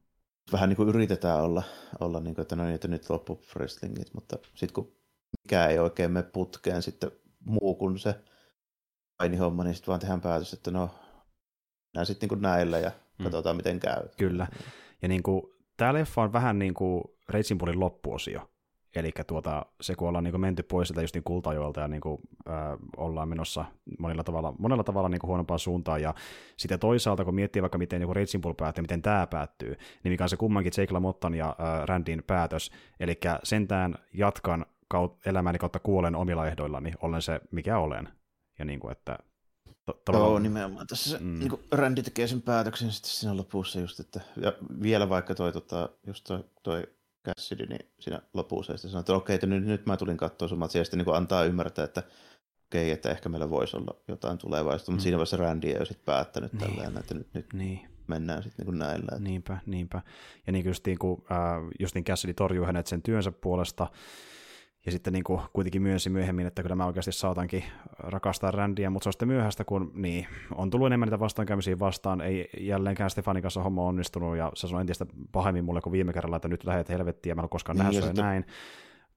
[0.52, 1.62] Vähän niin kuin yritetään olla,
[2.00, 4.96] olla niin kuin, että no niin, että nyt loppu wrestlingit, mutta sitten kun
[5.42, 7.10] mikä ei oikein mene putkeen sitten
[7.44, 8.14] muu kuin se
[9.38, 10.90] homma, niin sitten vaan tehdään päätös, että no,
[11.94, 13.24] näin sitten niin näillä ja hmm.
[13.24, 14.08] katsotaan miten käy.
[14.18, 14.46] Kyllä.
[15.02, 15.42] Ja niin kuin,
[15.76, 17.04] tämä leffa on vähän niin kuin
[17.58, 18.50] Bullin loppuosio.
[18.96, 22.18] Eli tuota, se, kun ollaan niin menty pois sieltä justin kultajoilta ja niin kuin,
[22.48, 22.54] äh,
[22.96, 23.64] ollaan menossa
[23.98, 26.14] monella tavalla, monella tavalla niin huonompaan suuntaan, ja
[26.56, 30.24] sitten toisaalta, kun miettii vaikka miten niin Raging Bull päättyy, miten tämä päättyy, niin mikä
[30.24, 32.70] on se kummankin Jake LaMottan ja äh, Randin päätös,
[33.00, 38.08] eli sentään jatkan kaut- elämäni kautta kuolen omilla ehdoillani, olen se, mikä olen.
[38.58, 39.18] Ja niin kuin, että
[39.86, 40.30] to- tavallaan...
[40.30, 40.86] Joo, nimenomaan.
[40.86, 41.38] Tässä mm.
[41.38, 45.52] niin kuin Randy tekee sen päätöksen sitten siinä lopussa just, että ja vielä vaikka toi,
[45.52, 46.95] tota, just toi, toi
[47.26, 50.48] Cassidy niin siinä lopussa ja sitten sanoi, että okei, että nyt, nyt mä tulin katsoa
[50.48, 52.02] sun matsia, ja sitten niin antaa ymmärtää, että
[52.66, 55.02] okei, että ehkä meillä voisi olla jotain tulevaisuutta, mutta mm.
[55.02, 56.76] siinä vaiheessa Randy ei ole sitten päättänyt niin.
[56.76, 57.88] tällä että nyt, nyt niin.
[58.06, 59.08] mennään sitten niin näillä.
[59.12, 59.18] Että...
[59.18, 60.02] Niinpä, niinpä.
[60.46, 61.38] Ja niin justiin, kun äh,
[61.80, 63.86] justiin Cassidy torjuu hänet sen työnsä puolesta,
[64.86, 67.64] ja sitten niin kuin kuitenkin myönsi myöhemmin, että kyllä mä oikeasti saatankin
[68.10, 72.20] rakastaa Randia, mutta se on sitten myöhäistä, kun niin, on tullut enemmän niitä vastaankäymisiä vastaan,
[72.20, 76.36] ei jälleenkään Stefanin kanssa homma onnistunut, ja se on entistä pahemmin mulle kuin viime kerralla,
[76.36, 78.46] että nyt lähdet helvettiin, ja mä en ole koskaan niin, nähnyt näin.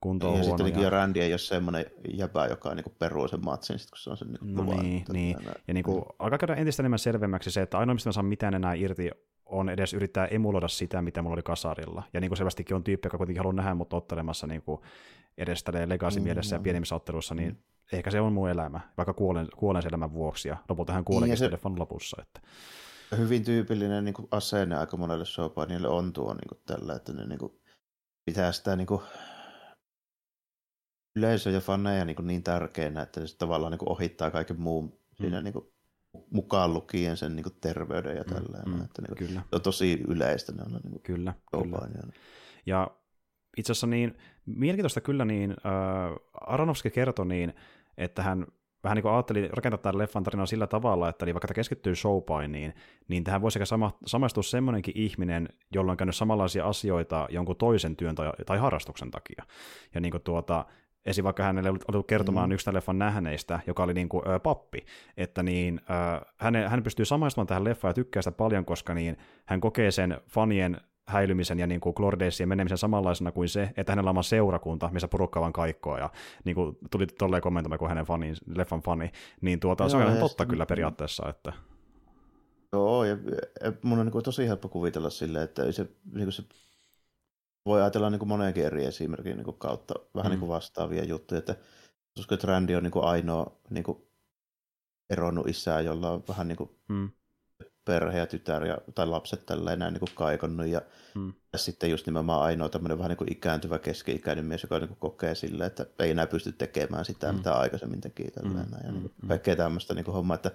[0.02, 0.66] Kunto on ja huono.
[0.66, 0.90] Sitten ja...
[0.90, 4.28] Randy ei ole semmoinen jäpä, joka niin peruu sen matsin, sit, kun se on sen
[4.28, 5.38] niin no niin, niin.
[5.68, 8.54] Ja niin kuin, alkaa käydä entistä enemmän selvemmäksi se, että ainoa mistä mä saan mitään
[8.54, 9.10] enää irti
[9.50, 12.04] on edes yrittää emuloida sitä, mitä mulla oli kasarilla.
[12.14, 14.82] Ja niin kuin selvästikin on tyyppi, joka kuitenkin haluaa nähdä mut ottelemassa niin kuin
[15.38, 17.58] edes tälleen legacy mielessä mm, ja pienemmissä otteluissa, niin mm.
[17.92, 21.40] Ehkä se on mun elämä, vaikka kuolen, kuolen sen elämän vuoksi, ja lopulta hän kuoleekin
[21.40, 21.70] niin se...
[21.78, 22.22] lopussa.
[22.22, 22.42] Että.
[23.18, 27.26] Hyvin tyypillinen niin kuin asenne aika monelle showpainille on tuo niin kuin tällä, että ne
[27.26, 27.60] niin kuin,
[28.26, 29.02] pitää sitä niin kuin,
[31.16, 35.42] yleisö ja faneja niin, niin tärkeänä, että se tavallaan niin kuin ohittaa kaiken muun siinä
[35.42, 35.66] niin kuin,
[36.32, 38.64] mukaan lukien sen niin kuin, terveyden ja tällä.
[38.66, 39.42] Mm, että, niin kuin, kyllä.
[39.52, 41.80] on tosi yleistä ne on niin kuin, kyllä, kyllä.
[42.66, 42.92] Ja
[43.58, 47.54] itse asiassa niin mielenkiintoista kyllä, niin äh, Aronofsky kertoi niin,
[48.00, 48.46] että hän
[48.84, 51.96] vähän niin kuin ajatteli rakentaa tämän leffan tarinaa sillä tavalla, että niin vaikka tämä keskittyy
[51.96, 52.74] showpainiin,
[53.08, 58.16] niin tähän voisi sama, samaistua semmoinenkin ihminen, jolla on käynyt samanlaisia asioita jonkun toisen työn
[58.16, 59.44] tai, tai harrastuksen takia.
[59.96, 60.66] Ja niin kuin tuota,
[61.06, 61.24] esim.
[61.24, 62.54] vaikka hänelle oli kertomaan mm.
[62.54, 64.86] yksi tämän leffan nähneistä, joka oli niin kuin, ö, pappi,
[65.18, 69.18] että niin, ö, hän, hän pystyy samaistumaan tähän leffaan ja tykkää sitä paljon, koska niin,
[69.46, 70.78] hän kokee sen fanien
[71.10, 75.42] häilymisen ja niin kuin Glordeissien menemisen samanlaisena kuin se, että hänellä on seurakunta, missä porukka
[75.42, 76.10] vaan kaikkoa, ja
[76.46, 80.04] niin kuin tuli tolleen kommentoimaan kuin hänen fani, leffan fani, niin tuota, Joo, se on
[80.04, 81.54] ihan totta kyllä periaatteessa, että...
[82.74, 83.18] Joo, ja
[83.82, 86.44] mun on niin kuin tosi helppo kuvitella silleen, että se, niin kuin se
[87.66, 90.32] voi ajatella niin kuin monenkin eri esimerkin niin kuin kautta vähän mm.
[90.32, 91.56] niin kuin vastaavia juttuja, että
[92.32, 93.98] että Randy on niin kuin ainoa niin kuin
[95.10, 97.10] eronnut isää, jolla on vähän niin kuin mm
[97.86, 100.68] perhe ja tytär ja, tai lapset tällä enää niin kuin kaikonnut.
[100.68, 100.82] Ja,
[101.16, 101.34] hmm.
[101.54, 105.00] ja sitten just nimenomaan ainoa tämmöinen vähän niin kuin ikääntyvä keski-ikäinen mies, joka niin kuin
[105.00, 107.38] kokee sille, että ei enää pysty tekemään sitä, hmm.
[107.38, 108.32] mitä aikaisemmin teki.
[108.32, 108.74] Tällä hmm.
[108.84, 110.52] Ja niin kuin kaikkea tämmöistä niin kuin hommaa, että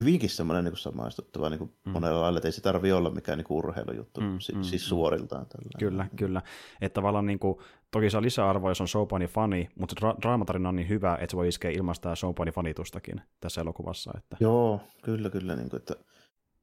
[0.00, 1.92] hyvinkin semmoinen niin samaistuttava niin kuin mm.
[1.92, 4.88] monella lailla, että ei se tarvitse olla mikään niin kuin urheilujuttu, mm, siis, mm, siis
[4.88, 5.46] suoriltaan.
[5.46, 5.70] Tällä.
[5.78, 6.42] Kyllä, kyllä.
[6.80, 7.58] Että tavallaan niin kuin,
[7.90, 11.30] toki saa lisäarvoa, jos on Showpani fani, mutta se dra- draamatarina on niin hyvä, että
[11.30, 14.12] se voi iskeä ilmaista Showpani fanitustakin tässä elokuvassa.
[14.16, 14.36] Että...
[14.40, 15.56] Joo, kyllä, kyllä.
[15.56, 15.94] Niin kuin, että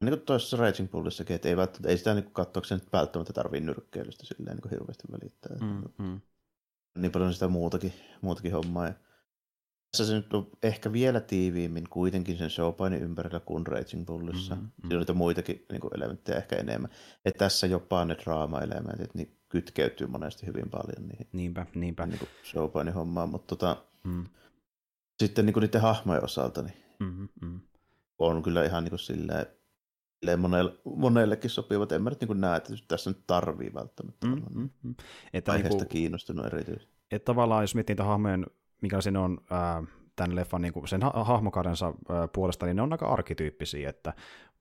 [0.06, 4.26] niin kuin tuossa Raging Bullissakin, että ei, välttämättä, ei sitä niin katsoakseen välttämättä tarvii nyrkkeilystä
[4.26, 5.58] silleen niin hirveästi välittää.
[5.62, 6.22] Mm, mm.
[6.98, 8.88] Niin paljon sitä muutakin, muutakin hommaa.
[8.88, 8.94] Ja
[9.92, 14.56] tässä se nyt on ehkä vielä tiiviimmin kuitenkin sen showpainin ympärillä kuin Raging Bullissa.
[14.56, 14.70] Mm, mm.
[14.82, 16.92] Siinä on niitä muitakin niin kuin elementtejä ehkä enemmän.
[17.26, 21.28] Että tässä jopa ne draama-elementit niin kytkeytyy monesti hyvin paljon niihin.
[21.34, 22.06] Niinpä, niinpä.
[22.06, 22.20] Niin
[22.52, 24.26] showpainin hommaan, mutta tota, mm.
[25.20, 27.60] sitten niin kuin niiden hahmojen osalta niin mm, mm.
[28.20, 29.46] on kyllä ihan niin kuin silleen,
[30.38, 31.92] monelle, monellekin sopivat.
[31.92, 34.96] En mä nyt niin näe, että tässä nyt tarvii välttämättä mm, mm, mm.
[35.34, 36.94] Että aiheesta niin kuin, kiinnostunut erityisesti.
[37.12, 38.46] Että tavallaan jos miettii niitä hahmojen,
[38.82, 39.84] mikä siinä on ää,
[40.16, 44.14] tämän leffan niin kuin sen ha- hahmokaudensa ää, puolesta, niin ne on aika arkityyppisiä, että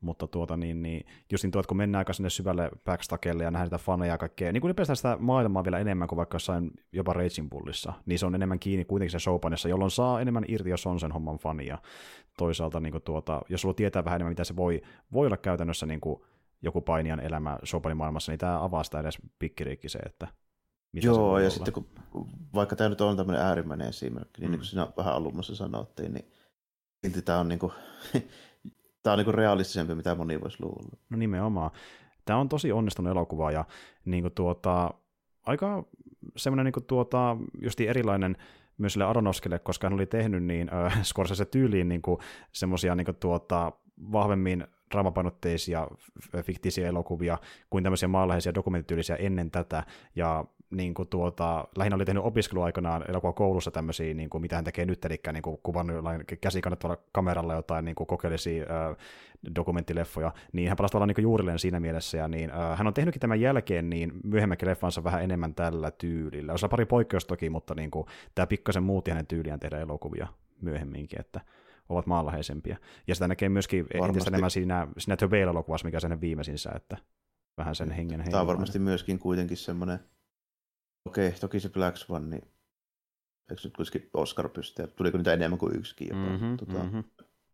[0.05, 3.51] mutta tuota, niin, niin, just niin tuo, että kun mennään aika sinne syvälle backstakelle ja
[3.51, 6.71] nähdään sitä faneja ja kaikkea, niin kun ylipäätään sitä maailmaa vielä enemmän kuin vaikka jossain
[6.93, 10.71] jopa Raging Bullissa, niin se on enemmän kiinni kuitenkin se showpanissa, jolloin saa enemmän irti,
[10.71, 11.79] jos on sen homman fania.
[12.39, 14.83] Toisaalta, niin kuin tuota, jos sulla tietää vähän enemmän, mitä se voi,
[15.13, 16.21] voi olla käytännössä niin kuin
[16.63, 20.29] joku painijan elämä showpanin maailmassa, niin tämä avaa sitä edes pikkiriikki se, että
[20.93, 21.51] mitä Joo, ja olla.
[21.51, 21.89] sitten kun,
[22.55, 24.53] vaikka tämä nyt on tämmöinen äärimmäinen esimerkki, niin, mm.
[24.53, 26.33] niin kuin sinä vähän alumassa sanottiin, niin
[27.05, 27.73] silti tämä on niin kuin,
[29.05, 30.99] tämä on niin realistisempi, mitä moni voisi luulla.
[31.11, 31.71] No nimenomaan.
[32.25, 33.65] Tämä on tosi onnistunut elokuva ja
[34.05, 34.95] niin kuin tuota,
[35.47, 35.85] aika
[36.37, 38.37] semmoinen niin tuota, justi erilainen
[38.79, 42.03] myös sille Aronofskille, koska hän oli tehnyt niin äh, Scorsese tyyliin niin
[42.53, 43.73] semmoisia niin tuota,
[44.13, 45.89] vahvemmin draamapainotteisia
[46.43, 47.39] fiktiisiä elokuvia
[47.71, 49.85] kuin tämmöisiä maanläheisiä dokumenttityylisiä ennen tätä,
[50.17, 53.05] ja niin kuin tuota, lähinnä oli tehnyt opiskeluaikanaan
[53.35, 57.55] koulussa tämmöisiä, niin kuin mitä hän tekee nyt, eli niin kuin kuvannut jollain käsikannettavalla kameralla
[57.55, 58.97] jotain niin kuin kokeellisia äh,
[59.55, 63.21] dokumenttileffoja, niin hän palasi tavallaan niin juurilleen siinä mielessä, ja niin, äh, hän on tehnytkin
[63.21, 66.53] tämän jälkeen niin myöhemmäkin leffansa vähän enemmän tällä tyylillä.
[66.53, 70.27] Osa pari poikkeusta toki, mutta niin kuin, tämä pikkasen muutti hänen tyyliään tehdä elokuvia
[70.61, 71.41] myöhemminkin, että
[71.89, 72.77] ovat maanläheisempiä.
[73.07, 74.09] Ja sitä näkee myöskin varmasti.
[74.09, 76.97] entistä enemmän siinä, siinä The elokuvassa mikä sen viimeisinssä, että
[77.59, 79.99] vähän sen hengen Tämä on varmasti myöskin kuitenkin semmoinen
[81.05, 82.43] Okei, toki se Black Swan, niin
[83.51, 84.87] eikö nyt kuitenkin Oscar pystyä?
[84.87, 86.31] Tuliko niitä enemmän kuin yksikin jopa?
[86.31, 87.05] Mm-hmm, tota, mm-hmm.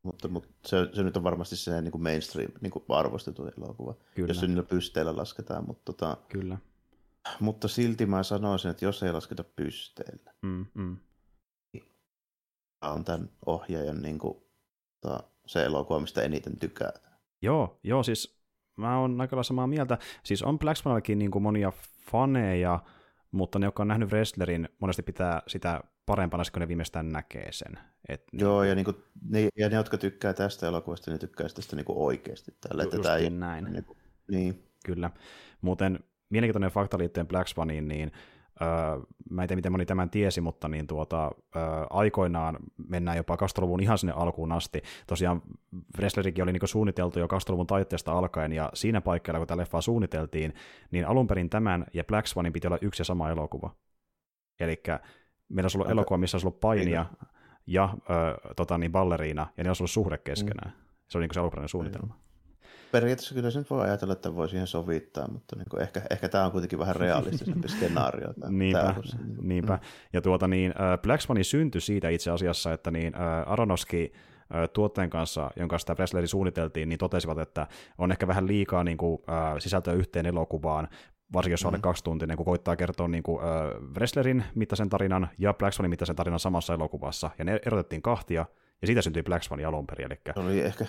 [0.02, 3.94] Mutta, mutta se, se, nyt on varmasti se niin kuin mainstream niin kuin arvostettu elokuva,
[4.14, 4.28] Kyllä.
[4.28, 5.66] jos se niillä pysteillä lasketaan.
[5.66, 6.58] Mutta, tota, Kyllä.
[7.40, 10.96] mutta silti mä sanoisin, että jos ei lasketa pysteillä, mm-hmm.
[12.82, 14.38] on tämän ohjaajan niin kuin,
[15.00, 17.18] tota, se elokuva, mistä eniten tykätään.
[17.42, 18.40] Joo, joo, siis
[18.76, 19.98] mä oon aika samaa mieltä.
[20.22, 21.72] Siis on Black Swanillakin niin kuin monia
[22.10, 22.80] faneja,
[23.30, 27.78] mutta ne, jotka on nähnyt wrestlerin, monesti pitää sitä parempana, kun ne viimeistään näkee sen.
[28.08, 28.96] Et, Joo, ja, niin kuin,
[29.28, 32.54] ne, ja ne, jotka tykkää tästä elokuvasta, ne tykkää tästä niin kuin oikeasti.
[32.60, 33.64] Tällä, että tämä ei, näin.
[33.64, 33.98] Niin, kuin,
[34.30, 34.64] niin.
[34.84, 35.10] Kyllä.
[35.60, 35.98] Muuten
[36.30, 38.12] mielenkiintoinen fakta liittyen Black Swaniin, niin
[39.30, 41.30] mä en tiedä, miten moni tämän tiesi, mutta niin tuota,
[41.90, 42.56] aikoinaan
[42.88, 44.82] mennään jopa 20 ihan sinne alkuun asti.
[45.06, 45.42] Tosiaan
[45.98, 50.54] Wrestlerikin oli niin suunniteltu jo 20 taitteesta alkaen, ja siinä paikalla, kun tämä leffa suunniteltiin,
[50.90, 53.74] niin alun perin tämän ja Black Swanin piti olla yksi ja sama elokuva.
[54.60, 54.82] Eli
[55.48, 55.92] meillä olisi ollut okay.
[55.92, 57.06] elokuva, missä olisi ollut painia
[57.66, 60.70] ja ö, tota, niin balleriina, ja ne olisi ollut suhde keskenään.
[60.70, 60.82] Mm.
[61.08, 62.14] Se oli niin se alkuperäinen suunnitelma.
[62.14, 62.29] Mm
[62.92, 66.44] periaatteessa kyllä sen voi ajatella, että voi siihen sovittaa, mutta niin kuin ehkä, ehkä tämä
[66.44, 68.32] on kuitenkin vähän realistisempi skenaario.
[68.32, 68.94] Tämä, niinpä, tämä
[69.42, 69.76] niinpä.
[69.76, 69.82] Mm.
[70.12, 73.14] Ja tuota niin, Black Swanin syntyi siitä itse asiassa, että niin
[73.46, 74.12] Aronofsky
[74.72, 77.66] tuotteen kanssa, jonka sitä Wrestleri suunniteltiin, niin totesivat, että
[77.98, 79.18] on ehkä vähän liikaa niin kuin,
[79.58, 80.88] sisältöä yhteen elokuvaan,
[81.32, 81.74] varsinkin jos on mm.
[81.74, 83.48] alle kaksi tuntia, kun koittaa kertoa niin kuin, äh,
[83.94, 88.46] Wrestlerin mittaisen tarinan ja Black Swanin mittaisen tarinan samassa elokuvassa, ja ne erotettiin kahtia,
[88.82, 90.06] ja siitä syntyi Black Swan alun perin.
[90.06, 90.20] Eli...
[90.34, 90.86] Se oli ehkä,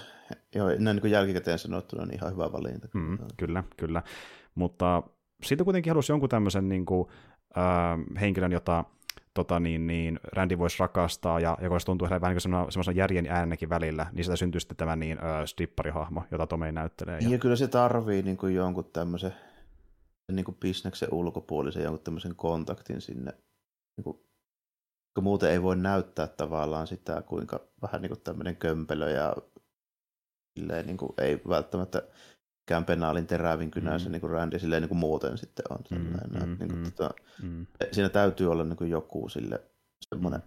[0.56, 2.88] joo, näin niin kuin jälkikäteen sanottuna, niin ihan hyvä valinta.
[2.94, 4.04] Mm, kyllä, kyllä.
[4.56, 5.04] Mutta
[5.44, 7.08] siitä kuitenkin halusi jonkun tämmöisen niin kuin,
[7.58, 8.86] äh, henkilön, jota
[9.34, 13.70] tota, niin, niin, Randy voisi rakastaa, ja joka se tuntuu vähän niin semmoisen järjen äänenkin
[13.70, 17.20] välillä, niin sitä syntyy sitten tämä niin, äh, stripparihahmo, jota Tomei näyttelee.
[17.22, 17.30] Ja...
[17.30, 19.34] ja kyllä se tarvii niin kuin jonkun tämmöisen
[20.32, 23.32] niin kuin bisneksen ulkopuolisen jonkun tämmöisen kontaktin sinne.
[23.98, 24.20] Niin kuin,
[25.16, 29.36] kun muuten ei voi näyttää tavallaan sitä, kuinka vähän niin kuin tämmöinen kömpelö ja
[30.60, 32.04] silleen, niin kuin, ei välttämättä
[32.62, 34.12] mikään penaalin terävin kynässä mm.
[34.12, 35.80] niin kuin Randy silleen niin kuin muuten sitten on.
[35.92, 37.68] Mm, mm, niin kuin, mm, tota, mm.
[37.92, 39.62] Siinä täytyy olla niin kuin joku sille
[40.10, 40.44] semmoinen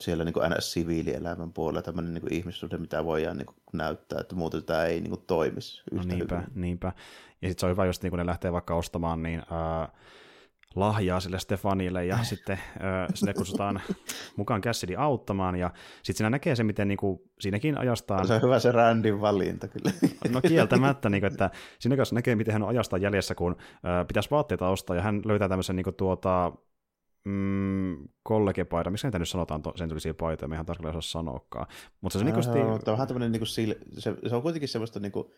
[0.00, 4.64] siellä niin kuin NS-siviilielämän puolella tämmöinen niin ihmissuhde, mitä voidaan niin kuin näyttää, että muuten
[4.64, 6.60] tämä ei niin kuin toimisi yhtä no niinpä, hyvin.
[6.60, 6.92] niinpä.
[7.42, 9.92] Ja sitten se on hyvä, jos niin kun ne lähtee vaikka ostamaan niin, äh,
[10.76, 13.80] lahjaa sille Stefanille ja sitten äh, sinne kutsutaan
[14.36, 15.70] mukaan Cassidy auttamaan ja
[16.02, 18.26] sitten siinä näkee se, miten niin kuin, siinäkin ajastaan...
[18.26, 19.90] Se on hyvä se Randin valinta kyllä.
[20.30, 24.06] No kieltämättä, niin kuin, että siinä kanssa näkee, miten hän on ajastaan jäljessä, kun äh,
[24.06, 26.52] pitäisi vaatteita ostaa ja hän löytää tämmöisen niin kuin, tuota,
[27.24, 31.66] mm, kollegepaita, miksi nyt sanotaan to, sen tulisi paita, me ihan tarkalleen osaa sanoakaan.
[32.00, 35.12] Mutta se, se, niin on vähän tämmöinen niin kuin, se, se, on kuitenkin semmoista niin
[35.12, 35.28] kuin,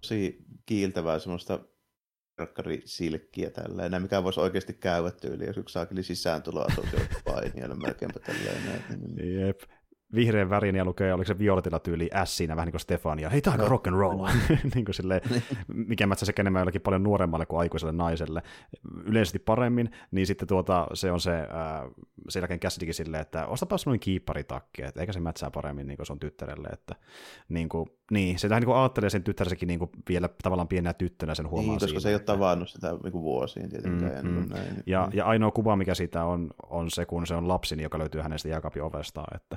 [0.00, 1.60] tosi kiiltävää semmoista
[2.84, 8.84] silkkiä tälleen, mikä voisi oikeasti käydä tyyliin, jos yksi saakeli sisääntuloa tosiaan painijana melkeinpä tälleen.
[9.16, 9.40] Niin.
[9.40, 9.60] Jep
[10.14, 13.40] vihreän värin ja lukee, oliko se violetilla tyyli S siinä vähän niin kuin Stefania, hei
[13.40, 13.68] tämä on no.
[13.68, 14.26] rock and roll,
[14.74, 15.20] niin kuin silleen,
[15.68, 18.42] mikä mätsä se enemmän jollekin paljon nuoremmalle kuin aikuiselle naiselle,
[19.04, 21.90] yleisesti paremmin, niin sitten tuota, se on se, äh,
[22.28, 26.06] sen jälkeen käsidikin silleen, että ostapas noin kiipparitakki, että eikä se mätsää paremmin niin kuin
[26.06, 26.94] se on tyttärelle, että
[27.48, 31.34] niin kuin, niin, se niin kuin ajattelee sen tyttärensäkin niin kuin vielä tavallaan pienenä tyttönä
[31.34, 34.26] sen huomaa niin, koska siitä, se ei ole tavannut sitä niin kuin vuosiin tietenkään.
[34.26, 34.48] Mm, ja, mm.
[34.48, 35.16] Näin, ja, mm.
[35.16, 38.48] ja ainoa kuva, mikä siitä on, on se, kun se on lapsi, joka löytyy hänestä
[38.48, 39.56] jääkaapin ovesta, että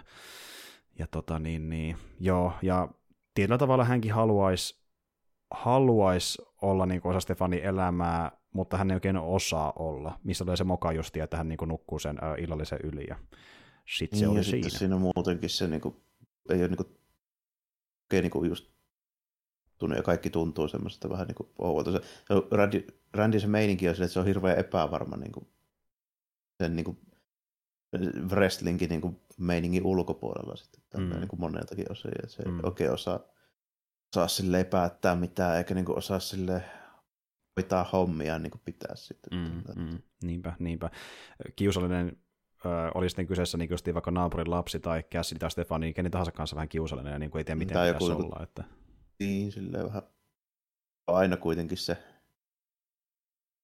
[1.00, 2.88] ja tota niin, niin, joo, ja
[3.34, 4.88] tietyllä tavalla hänkin haluaisi
[5.52, 10.64] haluais olla niin osa Stefanin elämää, mutta hän ei oikein osaa olla, missä tulee se
[10.64, 13.16] moka justia, että hän niin kuin, nukkuu sen illallisen yli, ja
[13.98, 14.70] sitten se niin, oli ja siinä.
[14.70, 15.96] siinä muutenkin se niin kuin,
[16.50, 16.98] ei ole niin kuin,
[18.08, 18.72] oikein niin kuin just
[19.78, 21.92] tunne, ja kaikki tuntuu semmoista vähän niin kuin ouvolta.
[21.92, 22.02] Se,
[22.52, 25.48] Randy, Randy se meininki on sille, että se on hirveän epävarma niin kuin,
[26.58, 26.98] sen niin kuin,
[28.30, 31.10] wrestlingin niin kuin, meiningin ulkopuolella sitten mm.
[31.10, 32.60] niin kuin moneltakin osin, että se mm.
[32.64, 33.20] oikein osaa,
[34.16, 36.64] osaa silleen päättää mitään, eikä niin kuin osaa sille
[37.58, 39.40] hoitaa hommia niin kuin pitää sitten.
[39.40, 40.90] Mm, mm, niinpä, niinpä.
[41.56, 42.18] Kiusallinen
[42.66, 46.12] ö, oli sitten kyseessä niin kuin vaikka naapurin lapsi tai Cassidy tai Stefani, niin kenen
[46.12, 48.44] tahansa kanssa vähän kiusallinen ja niin kuin ei tiedä, miten tai pitäisi joku, olla.
[48.44, 48.64] Että...
[49.20, 50.04] Niin, silleen vähän
[51.08, 51.98] aina kuitenkin se,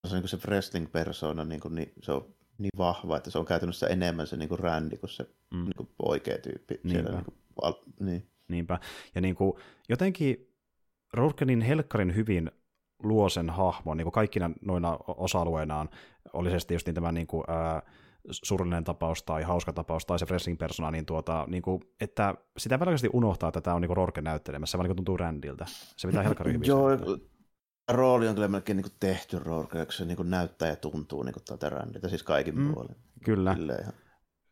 [0.08, 3.88] se, niin se wrestling-persona, niin, kuin, niin se on niin vahva, että se on käytännössä
[3.88, 5.24] enemmän se niin kuin rändi kuin se
[5.54, 5.64] mm.
[5.64, 6.80] niin kuin oikea tyyppi.
[6.84, 7.02] Niinpä.
[7.02, 8.28] Siellä, niin kuin, al, niin.
[8.48, 8.80] Niinpä.
[9.16, 9.54] Ja niin kuin,
[9.90, 10.54] jotenkin
[11.14, 12.52] Rourkenin helkkarin hyvin
[13.04, 15.90] luo sen hahmon, niin kuin kaikkina noina osa-alueinaan,
[16.34, 17.82] oli se sitten just niin tämä niin kuin, ää,
[18.32, 22.80] surullinen tapaus tai hauska tapaus tai se wrestling persona, niin, tuota, niin kuin, että sitä
[22.80, 25.66] välillä unohtaa, että tämä on niin Rorke näyttelemässä, se vaan niin tuntuu rändiltä.
[25.70, 26.68] Se pitää helkkari hyvin.
[26.68, 26.90] Joo,
[27.92, 32.10] rooli on kyllä melkein niin tehty rooli, se niin näyttää ja tuntuu niin tältä rändiltä,
[32.10, 32.96] siis kaikin mm, puolin.
[33.26, 33.52] Kyllä.
[33.82, 33.94] ihan...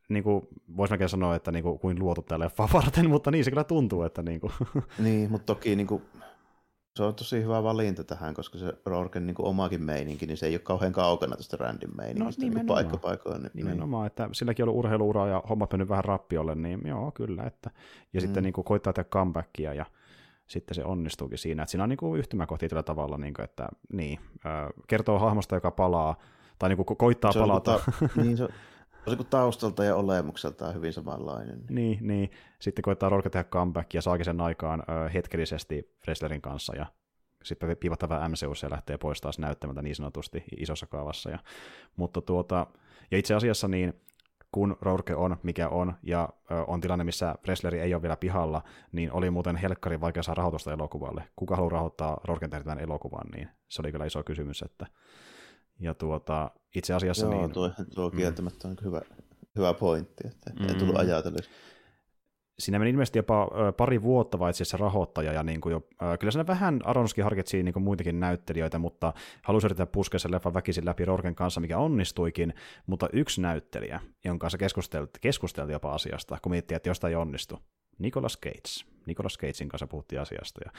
[0.09, 0.47] niin kuin,
[0.77, 3.63] voisi melkein sanoa, että niin kuin, kuin luotu tälle leffa varten, mutta niin se kyllä
[3.63, 4.53] tuntuu, että niin kuin...
[4.99, 6.01] niin, mutta toki niin kuin,
[6.95, 10.53] se on tosi hyvä valinta tähän, koska se Rorken niin omaakin meininki, niin se ei
[10.53, 13.41] ole kauhean kaukana tästä Randin meininkistä no, niin paikka paikoin.
[13.41, 14.07] Niin, nimenomaan, niin.
[14.07, 17.43] että silläkin on ollut urheiluura ja hommat mennyt vähän rappiolle, niin joo, kyllä.
[17.43, 17.69] Että,
[18.13, 18.21] ja mm.
[18.21, 19.85] sitten niin kuin, koittaa tehdä comebackia ja
[20.47, 23.67] sitten se onnistuukin siinä, että siinä on niin kuin yhtymäkohtia tällä tavalla, niin kuin, että
[23.93, 24.19] niin,
[24.87, 26.15] kertoo hahmosta, joka palaa,
[26.59, 27.79] tai niin kuin koittaa se palata.
[27.79, 28.47] Ta- niin, se,
[29.09, 31.63] se taustalta ja olemukseltaan hyvin samanlainen.
[31.69, 32.31] Niin, niin.
[32.59, 36.85] sitten koittaa Rorke tehdä comeback ja saakin sen aikaan ö, hetkellisesti Wrestlerin kanssa ja
[37.43, 41.29] sitten piivattava MCU ja lähtee pois taas näyttämältä niin sanotusti isossa kaavassa.
[41.29, 41.39] Ja,
[41.95, 42.67] mutta tuota,
[43.11, 43.93] ja itse asiassa niin
[44.51, 46.29] kun Rourke on, mikä on, ja
[46.67, 50.73] on tilanne, missä Wrestleri ei ole vielä pihalla, niin oli muuten helkkari vaikea saada rahoitusta
[50.73, 51.23] elokuvalle.
[51.35, 52.49] Kuka haluaa rahoittaa Rourken
[52.79, 54.61] elokuvan, niin se oli kyllä iso kysymys.
[54.61, 54.85] Että,
[55.81, 57.25] ja tuota, itse asiassa...
[57.25, 58.17] Joo, niin, tuo, tuo mm.
[58.17, 59.01] kieltämättä on hyvä,
[59.55, 60.69] hyvä pointti, että mm.
[60.69, 61.49] ei tullut ajatelleeksi
[62.61, 65.81] siinä meni ilmeisesti jopa pari vuotta vai se rahoittaja, ja niin kuin jo,
[66.19, 69.13] kyllä siinä vähän Aronski harkitsi niin kuin muitakin näyttelijöitä, mutta
[69.43, 72.53] halusi yrittää puskea sen leffan väkisin läpi Rorken kanssa, mikä onnistuikin,
[72.87, 77.59] mutta yksi näyttelijä, jonka kanssa keskusteltiin, keskusteltiin jopa asiasta, kun miettii, että jostain ei onnistu,
[78.01, 78.91] Nicolas Cage.
[79.05, 80.61] Nicolas Cagein kanssa puhuttiin asiasta.
[80.65, 80.71] Ja...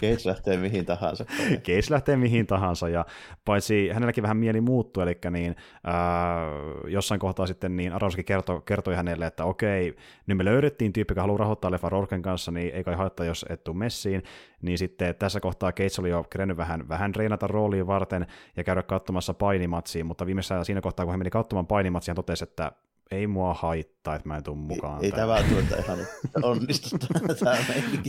[0.00, 1.24] Cage lähtee mihin tahansa.
[1.50, 3.06] Cage lähtee mihin tahansa, ja
[3.44, 5.96] paitsi hänelläkin vähän mieli muuttuu, eli niin, ää,
[6.88, 9.96] jossain kohtaa sitten niin Aronski kertoi, kertoi hänelle, että okei,
[10.26, 13.46] nyt me löydettiin tyyppi, joka haluaa rahoittaa leffa Rorken kanssa, niin ei kai haittaa, jos
[13.48, 14.22] et tuu messiin,
[14.62, 18.82] niin sitten tässä kohtaa Cage oli jo kerennyt vähän, vähän reenata rooliin varten ja käydä
[18.82, 22.72] katsomassa painimatsiin, mutta viimeisessä siinä kohtaa, kun hän meni katsomaan painimatsiin, hän totesi, että
[23.10, 25.04] ei mua haittaa, että mä en tule mukaan.
[25.04, 25.98] Ei, ei tämä välttämättä ihan
[26.42, 27.56] onnistu tämä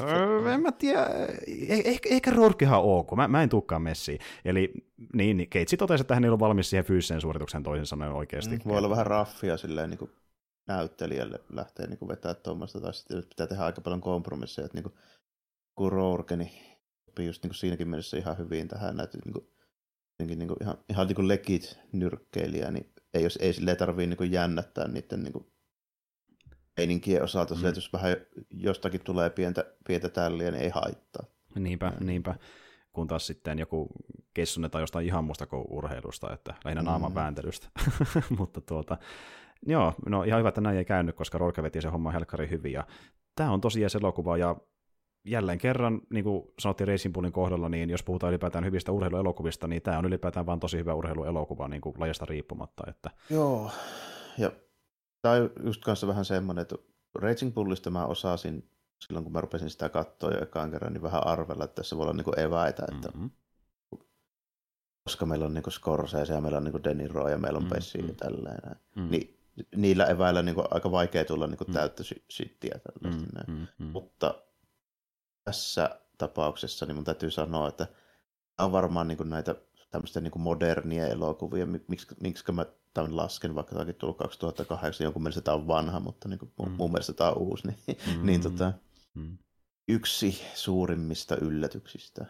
[0.01, 1.05] öö, En mä tiedä,
[1.47, 4.19] eh, ehkä, ehkä Rorkehan ok, mä, mä en tukkaan messiin.
[4.45, 4.73] Eli
[5.13, 8.55] niin, niin Keitsi totesi, että hän ei ollut valmis siihen fyysiseen suoritukseen toisin sanoen oikeasti.
[8.55, 10.11] Mm, voi olla vähän raffia silleen niin kuin
[10.67, 14.83] näyttelijälle lähtee niin kuin vetää tuommoista, tai sitten pitää tehdä aika paljon kompromisseja, että niin
[14.83, 14.93] kuin,
[15.75, 16.51] kun Rourke, niin
[17.19, 19.47] just niin kuin siinäkin mielessä ihan hyvin tähän, näitä niin kuin,
[20.19, 24.31] niin kuin ihan, ihan niin kuin legit nyrkkeilijä, niin ei, jos ei sille tarvii niin
[24.31, 25.47] jännättää niiden niin
[26.77, 27.65] meininkien osalta, mm.
[27.65, 28.15] että jos vähän
[28.49, 31.25] jostakin tulee pientä, pientä tälliä, niin ei haittaa.
[31.55, 32.35] Niinpä, niinpä.
[32.91, 33.87] Kun taas sitten joku
[34.33, 36.85] kessunen tai jostain ihan muusta kuin urheilusta, että lähinnä mm.
[36.85, 37.67] naaman vääntelystä.
[38.37, 38.97] Mutta tuota,
[39.65, 42.71] joo, no ihan hyvä, että näin ei käynyt, koska Rorke veti se homma helkkari hyvin.
[42.71, 42.87] Ja
[43.35, 44.55] tämä on tosiaan se elokuva, ja
[45.27, 49.81] jälleen kerran, niin kuin sanottiin Racing Bullin kohdalla, niin jos puhutaan ylipäätään hyvistä urheiluelokuvista, niin
[49.81, 52.83] tämä on ylipäätään vain tosi hyvä urheiluelokuva niin kuin lajasta riippumatta.
[52.87, 53.09] Että...
[53.29, 53.71] Joo,
[54.37, 54.51] ja
[55.21, 56.75] tämä on just kanssa vähän semmoinen, että
[57.15, 58.69] Racing Bullista mä osasin
[58.99, 62.03] silloin, kun mä rupesin sitä katsoa jo ekaan kerran, niin vähän arvella, että tässä voi
[62.03, 63.29] olla niin eväitä, että mm-hmm.
[65.03, 67.75] koska meillä on niin Scorsese ja meillä on niin De Niro ja meillä on mm-hmm.
[67.75, 68.75] Pessi ja tälleen.
[68.95, 69.11] Mm-hmm.
[69.11, 69.37] Niin
[69.75, 72.19] niillä eväillä niin aika vaikea tulla niin täyttä mm.
[72.29, 73.43] sittiä tällaista.
[73.47, 73.85] Mm-hmm.
[73.85, 74.35] Mutta
[75.47, 77.87] tässä tapauksessa niin mun täytyy sanoa, että
[78.59, 79.55] on varmaan niin kuin näitä
[79.91, 85.03] tämmöistä niin kuin modernia elokuvia, miksi, miksi mä tämän lasken, vaikka tämä onkin tullut 2008,
[85.03, 86.71] jonkun mielestä tämä on vanha, mutta niin kuin mm.
[86.71, 88.25] mun mielestä tämä on uusi, niin, mm.
[88.25, 88.73] niin tota,
[89.13, 89.37] mm.
[89.87, 92.25] yksi suurimmista yllätyksistä.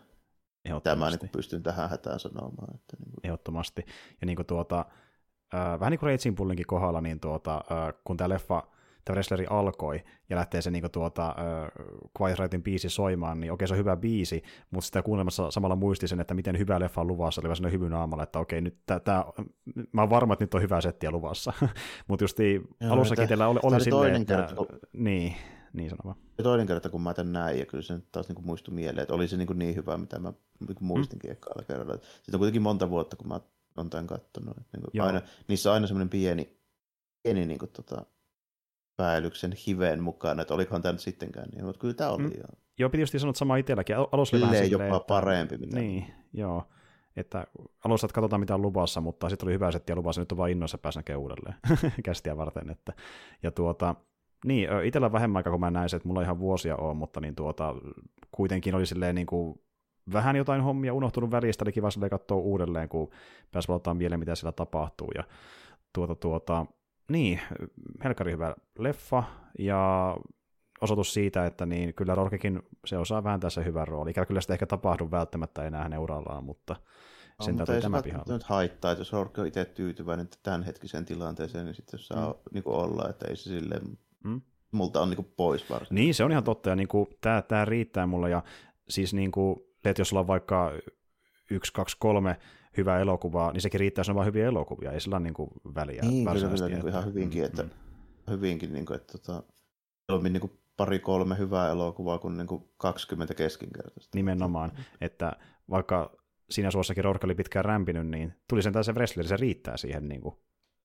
[0.84, 2.76] Tämä niin pystyn tähän hätään sanomaan.
[2.76, 3.20] Että niin kuin...
[3.24, 3.86] Ehdottomasti.
[4.22, 4.86] Ja niin kuin tuota,
[5.54, 8.64] äh, vähän niin kuin Raging Bullinkin kohdalla, niin tuota, äh, kun tämä leffa
[9.08, 13.68] tämä wrestleri alkoi ja lähtee se niinku tuota, uh, Quiet Rightin biisi soimaan, niin okei
[13.68, 17.08] se on hyvä biisi, mutta sitä kuunnelmassa samalla muisti sen, että miten hyvä leffa on
[17.08, 19.26] luvassa, oli vähän hyvyn aamalla, että okei, nyt tää, tää,
[19.92, 21.54] mä oon varma, että nyt on hyvä settiä luvassa.
[22.08, 22.38] mutta just
[22.90, 24.36] alussakin teillä oli, oli silleen, että...
[24.36, 24.68] Kerta, kun...
[24.94, 25.36] Niin,
[25.74, 26.16] niin sanoma.
[26.38, 29.02] Ja toinen kerta, kun mä tämän näin, ja kyllä se nyt taas niin muistui mieleen,
[29.02, 30.34] että oli se niin, niin hyvä, mitä mä
[30.68, 31.34] niin muistinkin mm.
[31.34, 31.94] ekalla kerralla.
[31.94, 33.40] Sitten on kuitenkin monta vuotta, kun mä
[33.78, 34.58] oon tämän katsonut.
[34.94, 36.58] Niin aina, niissä on aina semmoinen pieni,
[37.24, 38.06] pieni niin kuin, tota,
[38.98, 42.24] pääilyksen hiveen mukana, että olikohan tämä nyt sittenkään niin, mutta kyllä tämä oli.
[42.24, 42.32] Mm.
[42.38, 42.44] Jo.
[42.80, 43.96] Joo, piti just sanoa sama itselläkin.
[44.12, 45.00] Alussa oli vähän jopa että...
[45.08, 45.58] parempi.
[45.58, 46.64] Mitä niin, joo.
[47.16, 47.48] Että
[47.86, 50.52] alussa, että katsotaan mitä on luvassa, mutta sitten oli hyvä settiä luvassa, nyt on vain
[50.52, 51.56] innoissa päässä näkee uudelleen
[52.06, 52.70] kästiä varten.
[52.70, 52.94] Että,
[53.44, 53.96] ja tuota,
[54.46, 57.36] niin, itsellä vähemmän aikaa, kun mä näin se, että mulla ihan vuosia on, mutta niin
[57.36, 57.76] tuota,
[58.32, 59.62] kuitenkin oli silleen niin kuin
[60.14, 63.10] vähän jotain hommia unohtunut välistä, eli kiva silleen katsoa uudelleen, kun
[63.52, 65.08] pääsi ottaa mieleen, mitä siellä tapahtuu.
[65.16, 65.24] Ja
[65.94, 66.66] tuota, tuota,
[67.12, 67.42] niin,
[68.04, 69.24] helkari hyvä leffa,
[69.60, 70.16] ja
[70.82, 74.10] osoitus siitä, että niin kyllä Rorkekin se osaa vääntää se hyvän rooli.
[74.12, 76.76] Ikävä kyllä sitä ehkä tapahdu välttämättä enää hänen urallaan, mutta
[77.42, 78.34] sen no, täytyy tämä pihalla.
[78.34, 82.40] nyt haittaa, että jos Rorke on itse tyytyväinen tämänhetkiseen tilanteeseen, niin sitten saa mm.
[82.54, 83.82] niin olla, että ei se sille
[84.24, 84.42] mm.
[84.72, 85.96] multa on niin kuin pois varsin.
[85.96, 88.44] Niin, se on ihan totta, ja niin kuin, tämä, tämä riittää mulle, ja
[88.90, 90.72] siis niin kuin, että jos ollaan vaikka
[91.52, 92.40] yksi, kaksi, kolme
[92.78, 95.50] hyvää elokuvaa, niin sekin riittää, jos on vain hyviä elokuvia, ei sillä ole niin kuin
[95.76, 96.02] väliä.
[96.02, 97.70] Niin, kyllä, kyllä niin kuin ihan hyvinkin, että, mm.
[98.30, 99.44] hyvinkin, niin kuin, että tota,
[100.08, 104.18] mieluummin niin kuin pari-kolme hyvää elokuvaa kuin, niin kuin 20 keskinkertaista.
[104.18, 104.72] Nimenomaan,
[105.02, 105.34] että
[105.70, 106.18] vaikka
[106.50, 110.22] siinä suossakin Rorka oli pitkään rämpinyt, niin tuli sen se wrestleri, se riittää siihen niin
[110.22, 110.36] kuin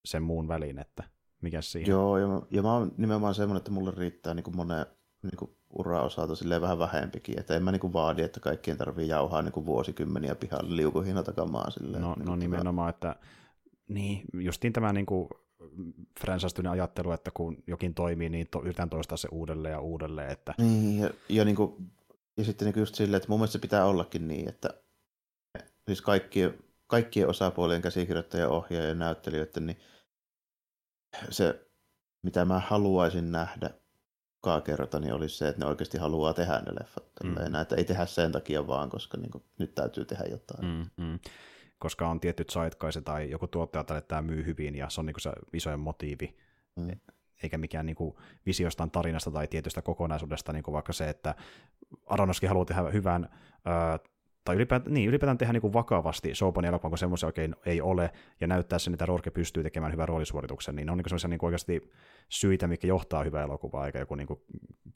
[0.05, 1.05] sen muun väliin, että
[1.41, 1.91] mikä siinä.
[1.91, 4.87] Joo, ja mä, ja mä oon nimenomaan semmoinen, että mulle riittää niin kuin monen
[5.23, 9.43] niin kuin ura-osalta silleen vähän vähempikin, että en mä niin vaadi, että kaikkien tarvii jauhaa
[9.43, 11.73] niin vuosikymmeniä pihalle liukuhinna takamaan.
[11.73, 13.17] Silleen, no, niin no nimenomaan, että
[13.89, 15.29] niin, justiin tämä niin kuin
[16.21, 20.31] fransastyinen ajattelu, että kun jokin toimii, niin to, yritän toistaa se uudelleen ja uudelleen.
[20.31, 20.55] Että...
[20.59, 21.93] Niin, ja, ja, niin kuin,
[22.37, 24.69] ja sitten niin just silleen, että mun mielestä se pitää ollakin niin, että
[25.87, 29.77] siis kaikkien, kaikkien osapuolien käsikirjoittajien, ohjaajien ja näyttelijöiden, niin
[31.31, 31.71] se,
[32.23, 33.71] mitä mä haluaisin nähdä
[34.43, 37.05] kaa kerrota, niin olisi se, että ne oikeasti haluaa tehdä ne leffat.
[37.25, 37.55] Mm.
[37.63, 40.65] Että ei tehdä sen takia vaan, koska niin kuin, nyt täytyy tehdä jotain.
[40.65, 41.19] Mm, mm.
[41.79, 45.15] Koska on tietyt saitkaise tai joku tuottaja että tämä myy hyvin ja se on niin
[45.15, 46.37] kuin se isoin motiivi.
[46.77, 46.91] Mm.
[47.43, 48.15] Eikä mikään niin kuin
[48.47, 51.35] visiostaan tarinasta tai tietystä kokonaisuudesta, niin kuin vaikka se, että
[52.07, 53.29] Aronofsky haluaa tehdä hyvän
[54.45, 58.11] tai ylipäätään, niin, ylipäätään tehdä niin kuin vakavasti Soapanin elokuvan, kun semmoisia oikein ei ole,
[58.41, 61.45] ja näyttää sen, että Rorke pystyy tekemään hyvän roolisuorituksen, niin ne on niin sellaisia niin
[61.45, 61.91] oikeasti
[62.29, 64.41] syitä, mikä johtaa hyvää elokuvaa, eikä joku niin kuin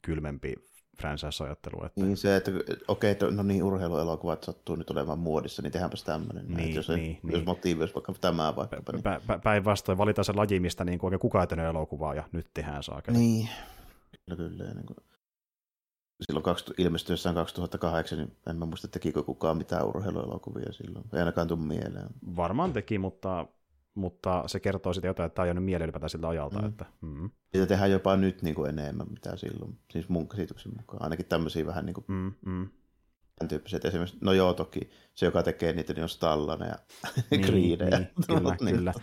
[0.01, 0.55] kylmempi
[1.01, 1.85] franchise-ajattelu.
[1.85, 2.01] Että...
[2.01, 2.51] Niin se, että
[2.87, 6.47] okei, okay, no niin, urheiluelokuvat sattuu nyt olemaan muodissa, niin tehdäänpäs tämmöinen.
[6.47, 7.45] Niin, jos, niin, jos niin.
[7.45, 8.91] motiivi olisi vaikka tämä vaikkapa.
[8.91, 9.03] Niin...
[9.43, 13.17] Päinvastoin valitaan se laji, mistä niin oikein kukaan ei elokuvaa, ja nyt tehdään saakeli.
[13.17, 13.49] Niin,
[14.25, 14.73] kyllä, kyllä.
[14.73, 14.97] Niin kuin...
[16.21, 21.05] Silloin ilmestyi jossain 2008, niin en mä muista, tekikö kukaan mitään urheiluelokuvia silloin.
[21.13, 22.07] Ei ainakaan tule mieleen.
[22.35, 23.45] Varmaan teki, mutta
[23.97, 26.59] mutta se kertoo sitä jotain, että tämä on jäänyt mieleen ylipäätään siltä ajalta.
[26.59, 26.67] Mm.
[26.67, 27.29] Että, mm.
[27.53, 31.03] Sitä tehdään jopa nyt niin kuin enemmän, mitä silloin, siis mun käsityksen mukaan.
[31.03, 32.69] Ainakin tämmöisiä vähän niin kuin mm, mm.
[33.35, 33.85] tämän tyyppiset.
[33.85, 36.75] Esimerkiksi, no joo, toki se, joka tekee niitä, niin on Stallane ja
[37.31, 37.99] niin, Creedejä.
[37.99, 38.75] Niin, kyllä, niin.
[38.75, 38.93] kyllä.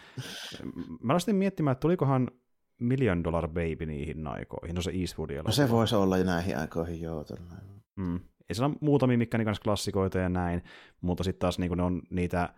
[1.02, 2.30] Mä aloin miettimään, että tulikohan
[2.80, 5.42] Million Dollar Baby niihin aikoihin, no se Eastwoodilla.
[5.42, 7.24] No se voisi olla näihin aikoihin, joo.
[7.96, 8.20] Mm.
[8.48, 10.62] Ei se on muutamia, mitkä niin klassikoita ja näin,
[11.00, 12.54] mutta sitten taas niin ne on niitä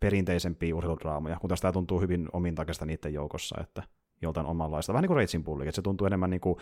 [0.00, 3.82] perinteisempiä urheiludraamoja, kun tästä tuntuu hyvin omintakeista niiden joukossa, että
[4.22, 4.92] joltain omanlaista.
[4.92, 6.56] Vähän niin kuin Reitsin pulli, että se tuntuu enemmän niin kuin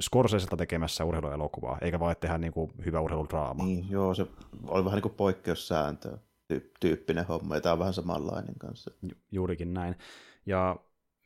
[0.00, 3.64] Scorseselta tekemässä urheiluelokuvaa, eikä vaan tehdä niin kuin hyvä urheiludraama.
[3.64, 4.26] Niin, joo, se
[4.68, 6.18] oli vähän niin kuin poikkeussääntö
[6.80, 8.90] tyyppinen homma, ja tämä on vähän samanlainen kanssa.
[9.02, 9.96] Ju- juurikin näin.
[10.46, 10.76] Ja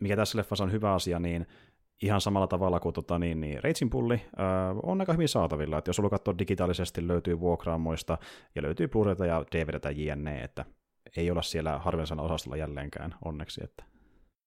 [0.01, 1.47] mikä tässä leffassa on hyvä asia, niin
[2.03, 5.79] ihan samalla tavalla kuin tota, niin, niin Reitsin pulli äh, on aika hyvin saatavilla.
[5.79, 8.19] Että jos sulla katsoo digitaalisesti, löytyy vuokraamoista
[8.55, 10.65] ja löytyy blu ja DVDtä jne, että
[11.17, 13.65] ei olla siellä harvinaisella osastolla jälleenkään, onneksi.
[13.65, 13.85] Että.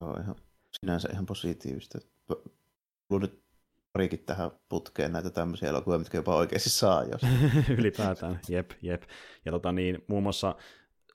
[0.01, 0.36] Joo, ihan,
[0.80, 1.99] sinänsä ihan positiivista.
[3.22, 3.43] Nyt
[3.93, 7.22] parikin tähän putkeen näitä tämmöisiä elokuvia, mitkä jopa oikeasti saa jos.
[7.80, 9.04] Ylipäätään, jep, jep.
[9.45, 10.56] Ja tota niin, muun muassa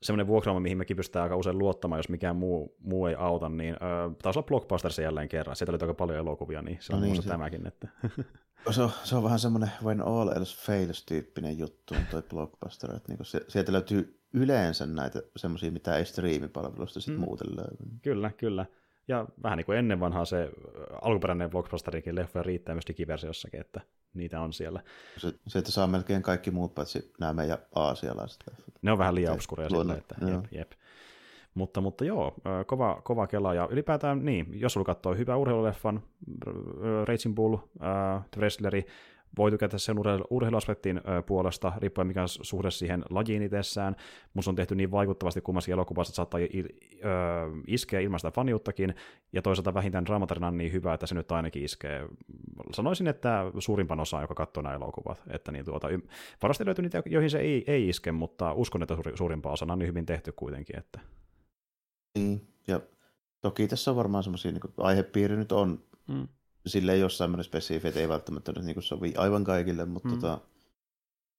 [0.02, 3.74] semmoinen vuokraama, mihin mekin pystytään aika usein luottamaan, jos mikään muu, muu ei auta, niin
[3.74, 5.56] äh, taisi olla Blockbusterissa jälleen kerran.
[5.56, 7.28] Sieltä oli aika paljon elokuvia, niin se on no niin, se...
[7.28, 7.66] tämäkin.
[7.66, 7.88] Että...
[8.70, 12.96] se, on, se on vähän semmoinen when all else fails tyyppinen juttu on toi Blockbuster.
[12.96, 17.24] Että niinku se, sieltä löytyy yleensä näitä semmoisia, mitä ei striimipalvelusta sitten mm.
[17.24, 17.98] muuten löydy.
[18.02, 18.66] Kyllä, kyllä.
[19.08, 20.50] Ja vähän niin kuin ennen vanhaa se
[21.02, 23.80] alkuperäinen Blockbusterikin leffoja riittää myös digiversiossakin, että
[24.18, 24.80] niitä on siellä.
[25.16, 28.44] Se, se, että saa melkein kaikki muut paitsi nämä meidän aasialaiset.
[28.82, 30.72] Ne on vähän liian obskureja sille, että jep, jep.
[31.54, 32.34] Mutta, mutta joo,
[32.66, 33.54] kova, kova kela.
[33.54, 36.02] Ja ylipäätään niin, jos sulla katsoo hyvä urheiluleffan,
[37.04, 38.86] Raging Bull, äh, Wrestleri,
[39.38, 39.96] voi tykätä sen
[40.30, 43.96] urheiluaspektin puolesta, riippuen mikä on suhde siihen lajiin itsessään.
[44.34, 46.40] Musta on tehty niin vaikuttavasti kummassakin elokuvassa, että saattaa
[47.66, 48.94] iskeä ilman sitä faniuttakin,
[49.32, 52.08] ja toisaalta vähintään dramatarina on niin hyvä, että se nyt ainakin iskee.
[52.72, 55.22] Sanoisin, että suurimpan osa, joka katsoo nämä elokuvat.
[55.30, 55.88] Että niin tuota,
[56.42, 59.88] varmasti löytyy niitä, joihin se ei, ei iske, mutta uskon, että suurimpaa osa on niin
[59.88, 60.78] hyvin tehty kuitenkin.
[60.78, 61.00] Että...
[62.18, 62.80] Niin, ja
[63.40, 66.28] toki tässä on varmaan semmoisia, niin aihepiiri nyt on mm
[66.68, 70.14] sille ei ole semmoinen spesifi, että ei välttämättä nyt niin sovi aivan kaikille, mutta mm.
[70.14, 70.38] tota,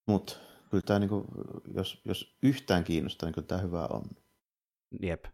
[0.07, 1.25] mut, kyllä tämä, niin kuin,
[1.73, 4.03] jos, jos yhtään kiinnostaa, niin kyllä tämä hyvä on.
[5.01, 5.25] Jep,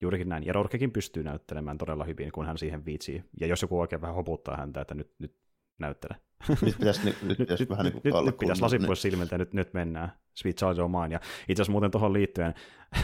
[0.00, 0.46] juurikin näin.
[0.46, 3.24] Ja Rorkekin pystyy näyttelemään todella hyvin, kun hän siihen viitsii.
[3.40, 5.36] Ja jos joku oikein vähän hoputtaa häntä, että nyt, nyt
[5.78, 6.16] näyttele.
[6.62, 9.52] Nyt pitäisi, nyt, nyt pitäisi vähän niin nyt, nyt pitäisi lasin pois silmiltä ja nyt,
[9.52, 10.12] nyt mennään.
[10.34, 11.14] Sweet Child of Mine.
[11.14, 12.54] Ja itse asiassa muuten tuohon liittyen,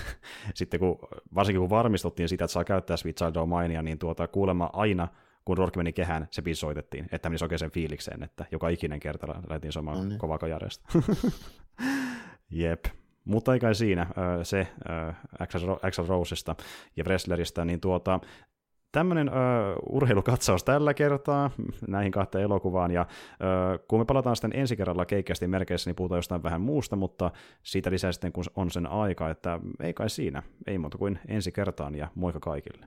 [0.54, 0.98] sitten kun,
[1.34, 5.08] varsinkin kun varmistuttiin sitä, että saa käyttää Sweet Child of Minea, niin tuota, kuulemma aina
[5.44, 9.00] kun Rourke meni kehään, se biisi soitettiin, että menisi oikein sen fiilikseen, että joka ikinen
[9.00, 10.18] kerta lähdettiin soimaan no niin.
[10.18, 10.38] kovaa.
[12.50, 12.84] Jep.
[13.24, 14.06] Mutta ei kai siinä
[14.42, 14.66] se
[15.82, 16.56] Axel Rosesta
[16.96, 18.20] ja Wrestleristä, niin tuota,
[18.92, 19.32] tämmöinen ö,
[19.90, 21.50] urheilukatsaus tällä kertaa
[21.88, 26.18] näihin kahteen elokuvaan, ja ö, kun me palataan sitten ensi kerralla keikkästi merkeissä, niin puhutaan
[26.18, 27.30] jostain vähän muusta, mutta
[27.62, 31.52] siitä lisää sitten, kun on sen aika, että ei kai siinä, ei muuta kuin ensi
[31.52, 32.86] kertaan, ja moikka kaikille.